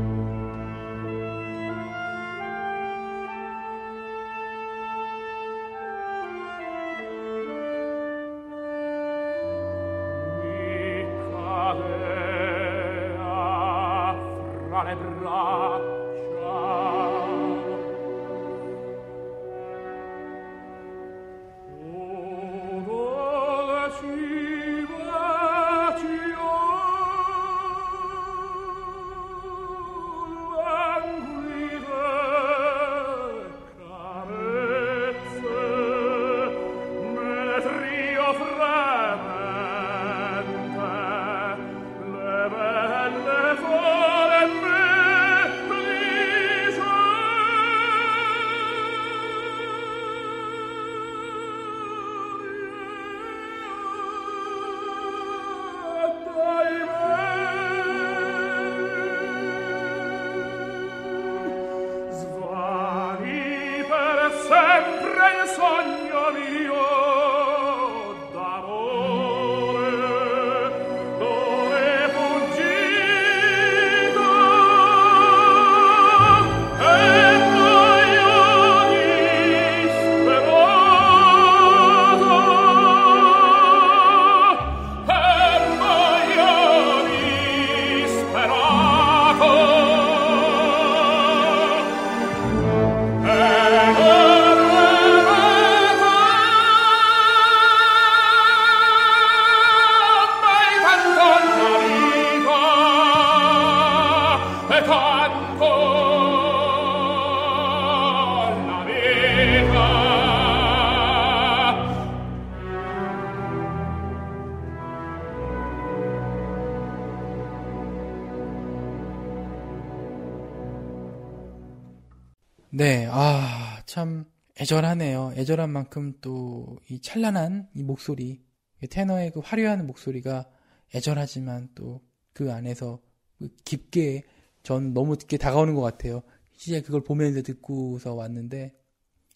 [122.77, 124.25] 네, 아, 참
[124.59, 125.33] 애절하네요.
[125.37, 128.43] 애절한 만큼 또 이 찬란한 이 목소리,
[128.89, 130.45] 테너의 그 화려한 목소리가
[130.93, 132.01] 애절하지만 또
[132.33, 132.99] 그 안에서
[133.39, 134.23] 그 깊게
[134.61, 136.21] 전 너무 깊게 다가오는 것 같아요.
[136.57, 138.73] 시제 그걸 보면서 듣고서 왔는데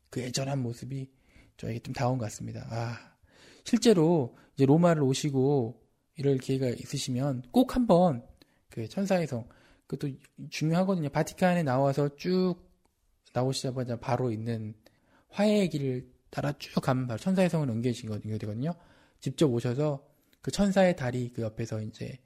[0.09, 1.09] 그 애절한 모습이
[1.55, 2.67] 저에게 좀 다가온 것 같습니다.
[2.69, 2.97] 아,
[3.63, 5.81] 실제로 이제 로마를 오시고
[6.17, 8.25] 이럴 기회가 있으시면 꼭 한번
[8.69, 9.47] 그 천사의 성
[9.87, 10.13] 그것도
[10.49, 11.07] 중요하거든요.
[11.07, 12.68] 바티칸에 나와서 쭉
[13.33, 14.73] 나오시자마자 바로 있는
[15.29, 18.73] 화해의 길을 따라 쭉 가면 바로 천사의 성을 연결되거든요.
[19.19, 20.05] 직접 오셔서
[20.41, 22.17] 그 천사의 다리 그 옆에서 이제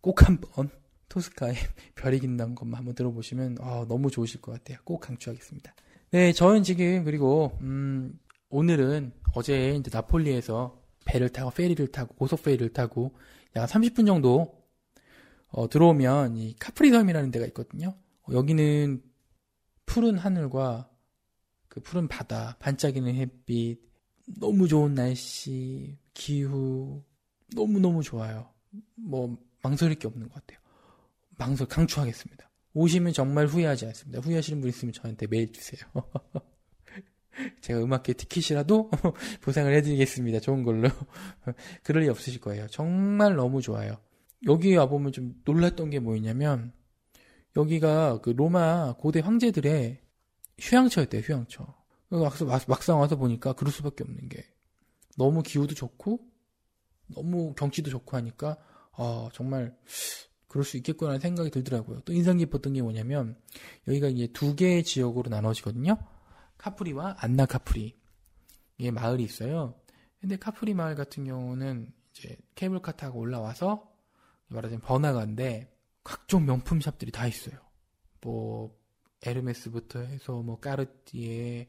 [0.00, 0.70] 꼭 한번
[1.08, 1.54] 토스카의
[1.94, 4.78] 별이 긴다는 것만 한번 들어보시면 어, 너무 좋으실 것 같아요.
[4.84, 5.74] 꼭 강추하겠습니다.
[6.10, 12.72] 네, 저는 지금 그리고 음, 오늘은 어제 이제 나폴리에서 배를 타고 페리를 타고 고속 페리를
[12.72, 13.14] 타고
[13.56, 14.64] 약 30분 정도
[15.48, 17.94] 어, 들어오면 이 카프리 섬이라는 데가 있거든요.
[18.22, 19.02] 어, 여기는
[19.86, 20.90] 푸른 하늘과
[21.68, 23.80] 그 푸른 바다, 반짝이는 햇빛,
[24.38, 27.02] 너무 좋은 날씨, 기후
[27.54, 28.52] 너무 너무 좋아요.
[28.94, 30.58] 뭐 망설일 게 없는 것 같아요.
[31.38, 32.50] 망설 강추하겠습니다.
[32.74, 34.20] 오시면 정말 후회하지 않습니다.
[34.20, 35.80] 후회하시는 분 있으면 저한테 메일 주세요.
[37.60, 38.90] 제가 음악계 티켓이라도
[39.42, 40.40] 보상을 해드리겠습니다.
[40.40, 40.88] 좋은 걸로.
[41.82, 42.66] 그럴 리 없으실 거예요.
[42.68, 43.96] 정말 너무 좋아요.
[44.46, 46.72] 여기 와보면 좀 놀랐던 게 뭐였냐면,
[47.56, 50.00] 여기가 그 로마 고대 황제들의
[50.60, 51.66] 휴양처였대요, 휴양처.
[52.68, 54.44] 막상 와서 보니까 그럴 수밖에 없는 게,
[55.16, 56.20] 너무 기후도 좋고,
[57.08, 58.56] 너무 경치도 좋고 하니까,
[58.92, 59.76] 아, 정말,
[60.48, 62.00] 그럴 수 있겠구나라는 생각이 들더라고요.
[62.00, 63.36] 또 인상 깊었던 게 뭐냐면,
[63.88, 65.98] 여기가 이제 두 개의 지역으로 나눠지거든요.
[66.58, 67.98] 카프리와 안나 카프리.
[68.78, 69.74] 이게 마을이 있어요.
[70.20, 73.90] 근데 카프리 마을 같은 경우는 이제 케이블카 타고 올라와서
[74.48, 75.75] 말하자면 번화가인데
[76.06, 77.58] 각종 명품 샵들이 다 있어요.
[78.20, 78.78] 뭐
[79.22, 81.66] 에르메스부터 해서 뭐 까르띠에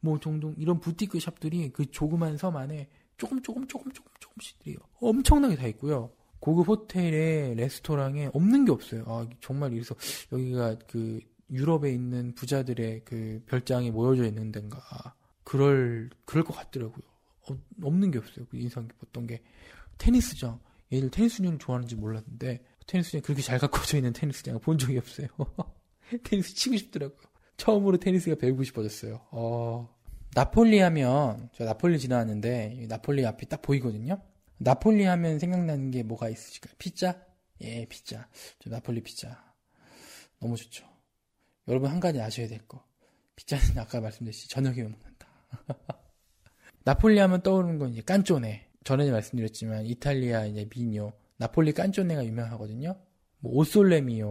[0.00, 5.54] 뭐 종종 이런 부티크 샵들이 그 조그만 섬 안에 조금 조금 조금 조금 조금씩들이 엄청나게
[5.54, 6.10] 다 있고요.
[6.40, 9.04] 고급 호텔에 레스토랑에 없는 게 없어요.
[9.06, 9.94] 아 정말 이래서
[10.32, 11.20] 여기가 그
[11.50, 14.80] 유럽에 있는 부자들의 그 별장이 모여져 있는 데인가
[15.44, 17.06] 그럴 그럴 것 같더라고요.
[17.48, 18.46] 어, 없는 게 없어요.
[18.50, 19.42] 그 인상 깊었던 게
[19.98, 20.58] 테니스장.
[20.92, 25.28] 얘들 테니스장을 좋아하는지 몰랐는데 테니스장 그렇게 잘 가꿔져 있는 테니스장을 본 적이 없어요.
[26.24, 27.18] 테니스 치고 싶더라고요.
[27.56, 29.26] 처음으로 테니스가 배우고 싶어졌어요.
[29.30, 29.88] 어,
[30.34, 34.22] 나폴리 하면 저 나폴리 지나왔는데 나폴리 앞이 딱 보이거든요.
[34.58, 36.74] 나폴리 하면 생각나는 게 뭐가 있으실까요?
[36.78, 37.24] 피자?
[37.62, 38.28] 예, 피자.
[38.58, 39.42] 저 나폴리 피자.
[40.40, 40.86] 너무 좋죠.
[41.68, 42.84] 여러분 한 가지 아셔야 될 거.
[43.34, 45.26] 피자는 아까 말씀드렸듯이 저녁에 먹는다.
[46.84, 48.66] 나폴리 하면 떠오르는 건 이제 깐쪼네.
[48.84, 52.96] 전에 말씀드렸지만 이탈리아 이제 미뇨, 나폴리 깐쪼네가 유명하거든요.
[53.38, 54.28] 뭐 오솔레미오,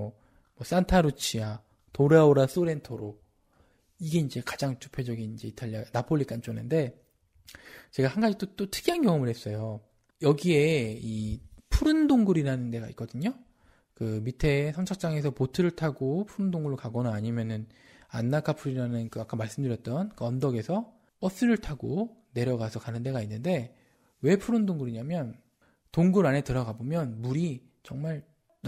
[0.55, 1.61] 뭐 산타루치아,
[1.93, 3.19] 도라오라 소렌토로
[3.99, 7.01] 이게 이제 가장 대표적인 이제 이탈리아 나폴리 깐쪼네인데
[7.91, 9.81] 제가 한 가지 또, 또 특이한 경험을 했어요.
[10.21, 13.33] 여기에 이 푸른 동굴이라는 데가 있거든요.
[13.93, 17.67] 그 밑에 선착장에서 보트를 타고 푸른 동굴로 가거나 아니면은
[18.09, 23.73] 안나카풀이라는 그 아까 말씀드렸던 그 언덕에서 버스를 타고 내려가서 가는 데가 있는데
[24.21, 25.37] 왜 푸른 동굴이냐면
[25.95, 28.21] 동굴 안에 들어가 보면 물이 정말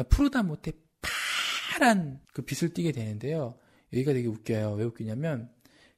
[0.07, 0.71] 푸르다 못해
[1.01, 3.57] 파란 그 빛을 띠게 되는데요.
[3.91, 4.75] 여기가 되게 웃겨요.
[4.75, 5.49] 왜 웃기냐면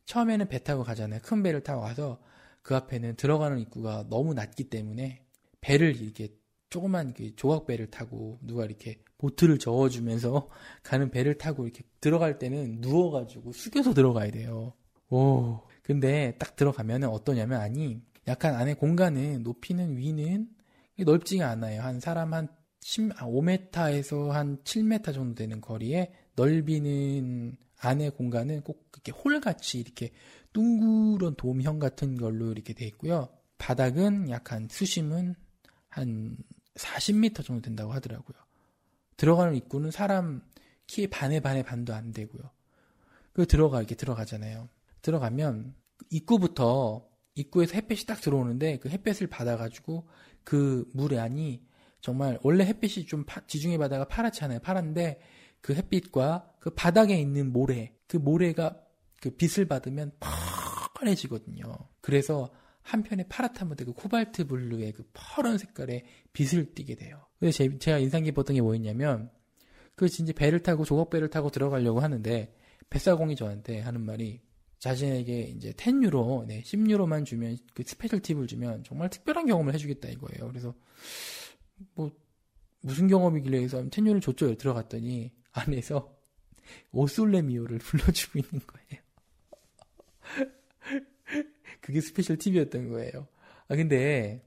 [0.06, 1.20] 처음에는 배 타고 가잖아요.
[1.22, 2.20] 큰 배를 타고 가서
[2.64, 5.24] 그 앞에는 들어가는 입구가 너무 낮기 때문에
[5.62, 6.30] 배를 이렇게
[6.72, 10.50] 조그만 그 조각배를 타고 누가 이렇게 보트를 저어주면서
[10.82, 14.74] 가는 배를 타고 이렇게 들어갈 때는 누워가지고 숙여서 들어가야 돼요.
[15.12, 15.60] 오.
[15.84, 20.58] 근데 딱 들어가면 어떠냐면 아니 약간 안에 공간은 높이는 위는
[21.04, 21.82] 넓지가 않아요.
[21.82, 22.48] 한 사람 한
[22.82, 30.12] 10, 5m에서 아, 한 7m 정도 되는 거리에 넓이는 안에 공간은 꼭 이렇게 홀같이 이렇게
[30.54, 33.30] 둥그런 돔형 같은 걸로 이렇게 돼 있고요.
[33.58, 35.36] 바닥은 약한 수심은
[35.90, 36.38] 한
[36.76, 38.38] 40m 정도 된다고 하더라고요.
[39.18, 40.42] 들어가는 입구는 사람
[40.88, 42.50] 키의 반의 반의 반도 안 되고요.
[43.34, 44.70] 그 들어가 이렇게 들어가잖아요.
[45.02, 45.76] 들어가면
[46.10, 50.08] 입구부터 입구에서 햇빛이 딱 들어오는데 그 햇빛을 받아가지고
[50.44, 51.62] 그 물의 안이
[52.02, 54.60] 정말 원래 햇빛이 좀 파, 지중해 바다가 파랗잖아요.
[54.60, 55.20] 파란데
[55.62, 58.82] 그 햇빛과 그 바닥에 있는 모래, 그 모래가
[59.22, 60.14] 그 빛을 받으면
[60.96, 61.64] 퍼래지거든요.
[62.02, 62.50] 그래서
[62.82, 67.26] 한편에 파랗다면 그 코발트 블루의 그 퍼런 색깔의 빛을 띠게 돼요.
[67.40, 69.30] 그래서 제, 가 인상 깊었던 게 뭐였냐면
[69.96, 72.56] 그 진짜 배를 타고 조각배를 타고 들어가려고 하는데
[72.90, 74.42] 뱃사공이 저한테 하는 말이
[74.80, 80.48] 자신에게 이제 10유로, 네, 10유로만 주면 그 special 팁을 주면 정말 특별한 경험을 해주겠다 이거예요.
[80.48, 80.74] 그래서
[81.96, 82.12] 뭐
[82.82, 84.56] 무슨 경험이길래 해서 10유로 줬죠.
[84.56, 86.18] 들어갔더니 안에서
[86.92, 89.02] 오솔레미오를 불러주고 있는 거예요.
[91.82, 93.28] 그게 special 팁이었던 거예요.
[93.68, 94.44] 아, 근데,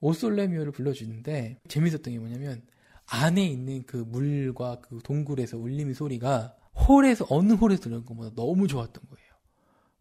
[0.00, 2.62] 오솔레미오를 불러주는데, 재밌었던 게 뭐냐면,
[3.06, 6.56] 안에 있는 그 물과 그 동굴에서 울림이 소리가
[6.88, 9.25] 홀에서, 어느 홀에서 들은 것보다 너무 좋았던 거예요.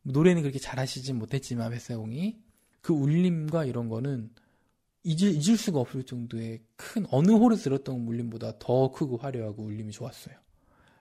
[0.06, 2.44] 노래는 그렇게 잘하시진 못했지만, 뱃사공이.
[2.82, 4.30] 그 울림과 이런 거는
[5.04, 10.36] 잊을, 잊을 수가 없을 정도의 큰, 어느 홀에서 들었던 울림보다 더 크고 화려하고 울림이 좋았어요.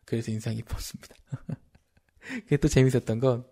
[0.04, 1.14] 그래서 인상 깊었습니다.
[2.44, 3.44] 그게 또 재밌었던 건,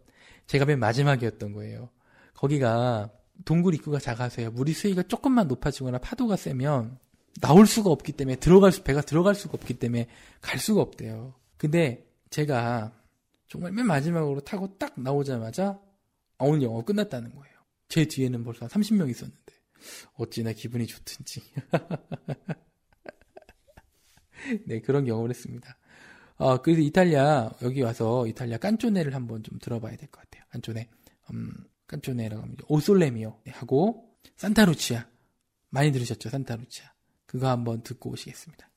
[0.47, 1.91] 제가 맨 마지막이었던 거예요.
[2.35, 3.11] 거기가
[3.45, 4.51] 동굴 입구가 작아서요.
[4.51, 6.99] 물이 수위가 조금만 높아지거나 파도가 세면
[7.41, 10.09] 나올 수가 없기 때문에 들어갈 수 배가 들어갈 수가 없기 때문에
[10.41, 11.35] 갈 수가 없대요.
[11.57, 12.93] 근데 제가
[13.53, 15.79] 정말 맨 마지막으로 타고 딱 나오자마자
[16.39, 17.55] 아, 오늘 영화 끝났다는 거예요.
[17.87, 19.53] 제 뒤에는 벌써 30명 있었는데
[20.15, 21.43] 어찌나 기분이 좋든지.
[24.67, 25.77] 네 그런 경험을 했습니다.
[26.37, 30.45] 어, 그래서 이탈리아 여기 와서 이탈리아 깐쪼네를 한번 좀 들어봐야 될 것 같아요.
[30.49, 30.89] 깐쪼네,
[31.35, 31.53] 음,
[31.87, 32.65] 깐쪼네라고 합니다.
[32.69, 35.07] 오솔레미오 네, 하고 산타루치아
[35.69, 36.31] 많이 들으셨죠?
[36.31, 36.91] 산타루치아
[37.27, 38.72] 그거 한번 듣고 오시겠습니다.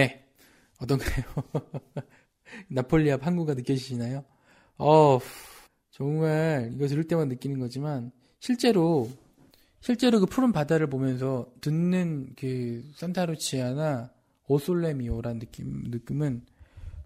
[0.00, 0.24] 네.
[0.78, 1.26] 어떤가요?
[2.68, 4.24] 나폴리아 항구가 느껴지시나요?
[4.78, 5.18] 어,
[5.90, 9.10] 정말 이거 들을 때만 느끼는 거지만 실제로
[9.80, 14.10] 실제로 그 푸른 바다를 보면서 듣는 그 산타루치아나
[14.48, 16.46] 오솔레미오란 느낌 느낌은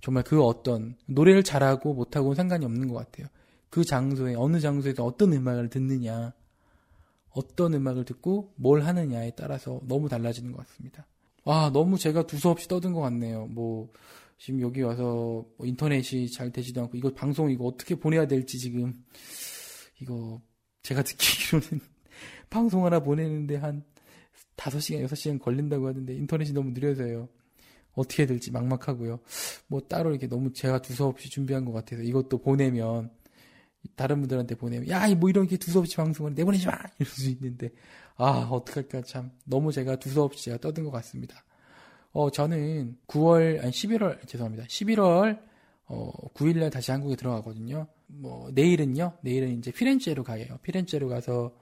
[0.01, 3.27] 정말 그 어떤 노래를 잘하고 못하고는 상관이 없는 것 같아요.
[3.71, 6.33] 그 장소에 어느 장소에서 어떤 음악을 듣느냐,
[7.31, 11.07] 어떤 음악을 듣고 뭘 하느냐에 따라서 너무 달라지는 것 같습니다.
[11.45, 13.47] 와, 너무 제가 두서없이 떠든 것 같네요.
[13.47, 13.93] 뭐,
[14.39, 19.05] 지금 여기 와서 뭐 인터넷이 잘 되지도 않고, 이거 방송 이거 어떻게 보내야 될지 지금,
[20.01, 20.41] 이거,
[20.83, 21.81] 제가 듣기로는
[22.51, 23.85] 방송 하나 보내는데 한
[24.57, 27.29] 5시간, 6시간 걸린다고 하는데 인터넷이 너무 느려서요.
[27.93, 29.21] 어떻게 될지 막막하고요.
[29.69, 33.11] 뭐 따로 이렇게 너무 제가 두서없이 준비한 것 같아서 이것도 보내면,
[33.97, 36.73] 다른 분들한테 보내면, 야, 뭐 이런 게 두서없이 방송을 내보내지 마!
[36.99, 37.71] 이럴 수 있는데,
[38.17, 39.33] 아, 어떡할까, 참.
[39.45, 41.45] 너무 제가 두서없이 제가 떠든 것 같습니다.
[42.13, 44.65] 어, 저는 9월, 아니, 11월, 죄송합니다.
[44.67, 45.41] 11월,
[45.87, 47.89] 어, 9일날 다시 한국에 들어가거든요.
[48.07, 50.45] 뭐, 내일은요, 내일은 이제 피렌체로 가요.
[50.63, 51.57] 피렌체로 가서,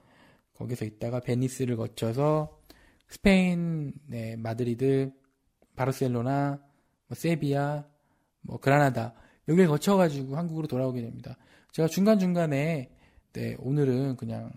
[0.53, 2.59] 거기서 있다가 베니스를 거쳐서,
[3.09, 5.11] 스페인, 네, 마드리드,
[5.75, 6.61] 바르셀로나,
[7.07, 7.87] 뭐, 세비야,
[8.41, 9.15] 뭐, 그라나다,
[9.47, 11.35] 여기를 거쳐가지고 한국으로 돌아오게 됩니다.
[11.71, 12.91] 제가 중간 중간에,
[13.33, 14.51] 네, 오늘은 그냥,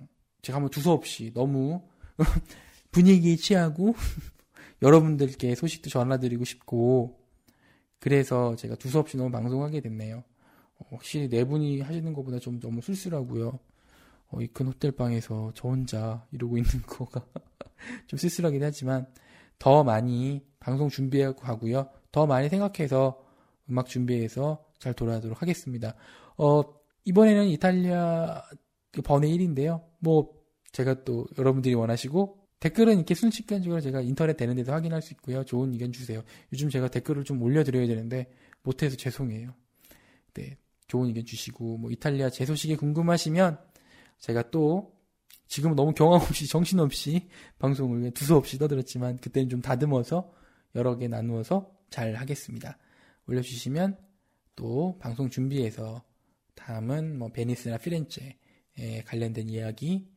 [0.46, 1.82] 제가 한번 두서없이 너무
[2.92, 3.94] 분위기에 취하고
[4.80, 7.18] 여러분들께 소식도 전화드리고 싶고
[7.98, 10.22] 그래서 제가 두서없이 너무 방송하게 됐네요.
[10.78, 13.58] 어, 확실히 네 분이 하시는 것보다 좀 너무 쓸쓸하고요.
[14.28, 17.26] 어, 이 큰 호텔 방에서 저 혼자 이러고 있는 거가
[18.06, 19.06] 좀 쓸쓸하긴 하지만
[19.58, 21.88] 더 많이 방송 준비하고 가고요.
[22.12, 23.20] 더 많이 생각해서
[23.68, 25.96] 음악 준비해서 잘 돌아가도록 하겠습니다.
[26.36, 26.62] 어,
[27.04, 28.44] 이번에는 이탈리아
[28.92, 29.82] 그 번외 1인데요.
[29.98, 30.35] 뭐
[30.72, 35.44] 제가 또 여러분들이 원하시고 댓글은 이렇게 순식간적으로 제가 인터넷 되는 데도 확인할 수 있고요.
[35.44, 36.22] 좋은 의견 주세요.
[36.52, 38.30] 요즘 제가 댓글을 좀 올려드려야 되는데
[38.62, 39.54] 못해서 죄송해요.
[40.34, 40.56] 네,
[40.88, 43.58] 좋은 의견 주시고 뭐 이탈리아 제 소식이 궁금하시면
[44.18, 44.94] 제가 또
[45.48, 50.32] 지금은 너무 경황 없이 정신 없이 방송을 두서없이 떠들었지만 그때는 좀 다듬어서
[50.74, 52.78] 여러 개 나누어서 잘 하겠습니다.
[53.28, 53.98] 올려주시면
[54.56, 56.02] 또 방송 준비해서
[56.54, 60.08] 다음은 뭐 베니스나 피렌체에 관련된 이야기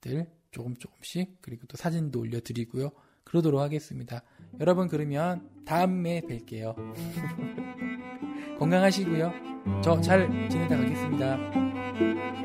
[0.00, 2.90] 들 조금 조금씩 그리고 또 사진도 올려드리고요.
[3.24, 4.22] 그러도록 하겠습니다.
[4.60, 6.74] 여러분 그러면 다음에 뵐게요.
[8.58, 9.32] 건강하시고요.
[9.82, 12.37] 저 잘 지내다 가겠습니다.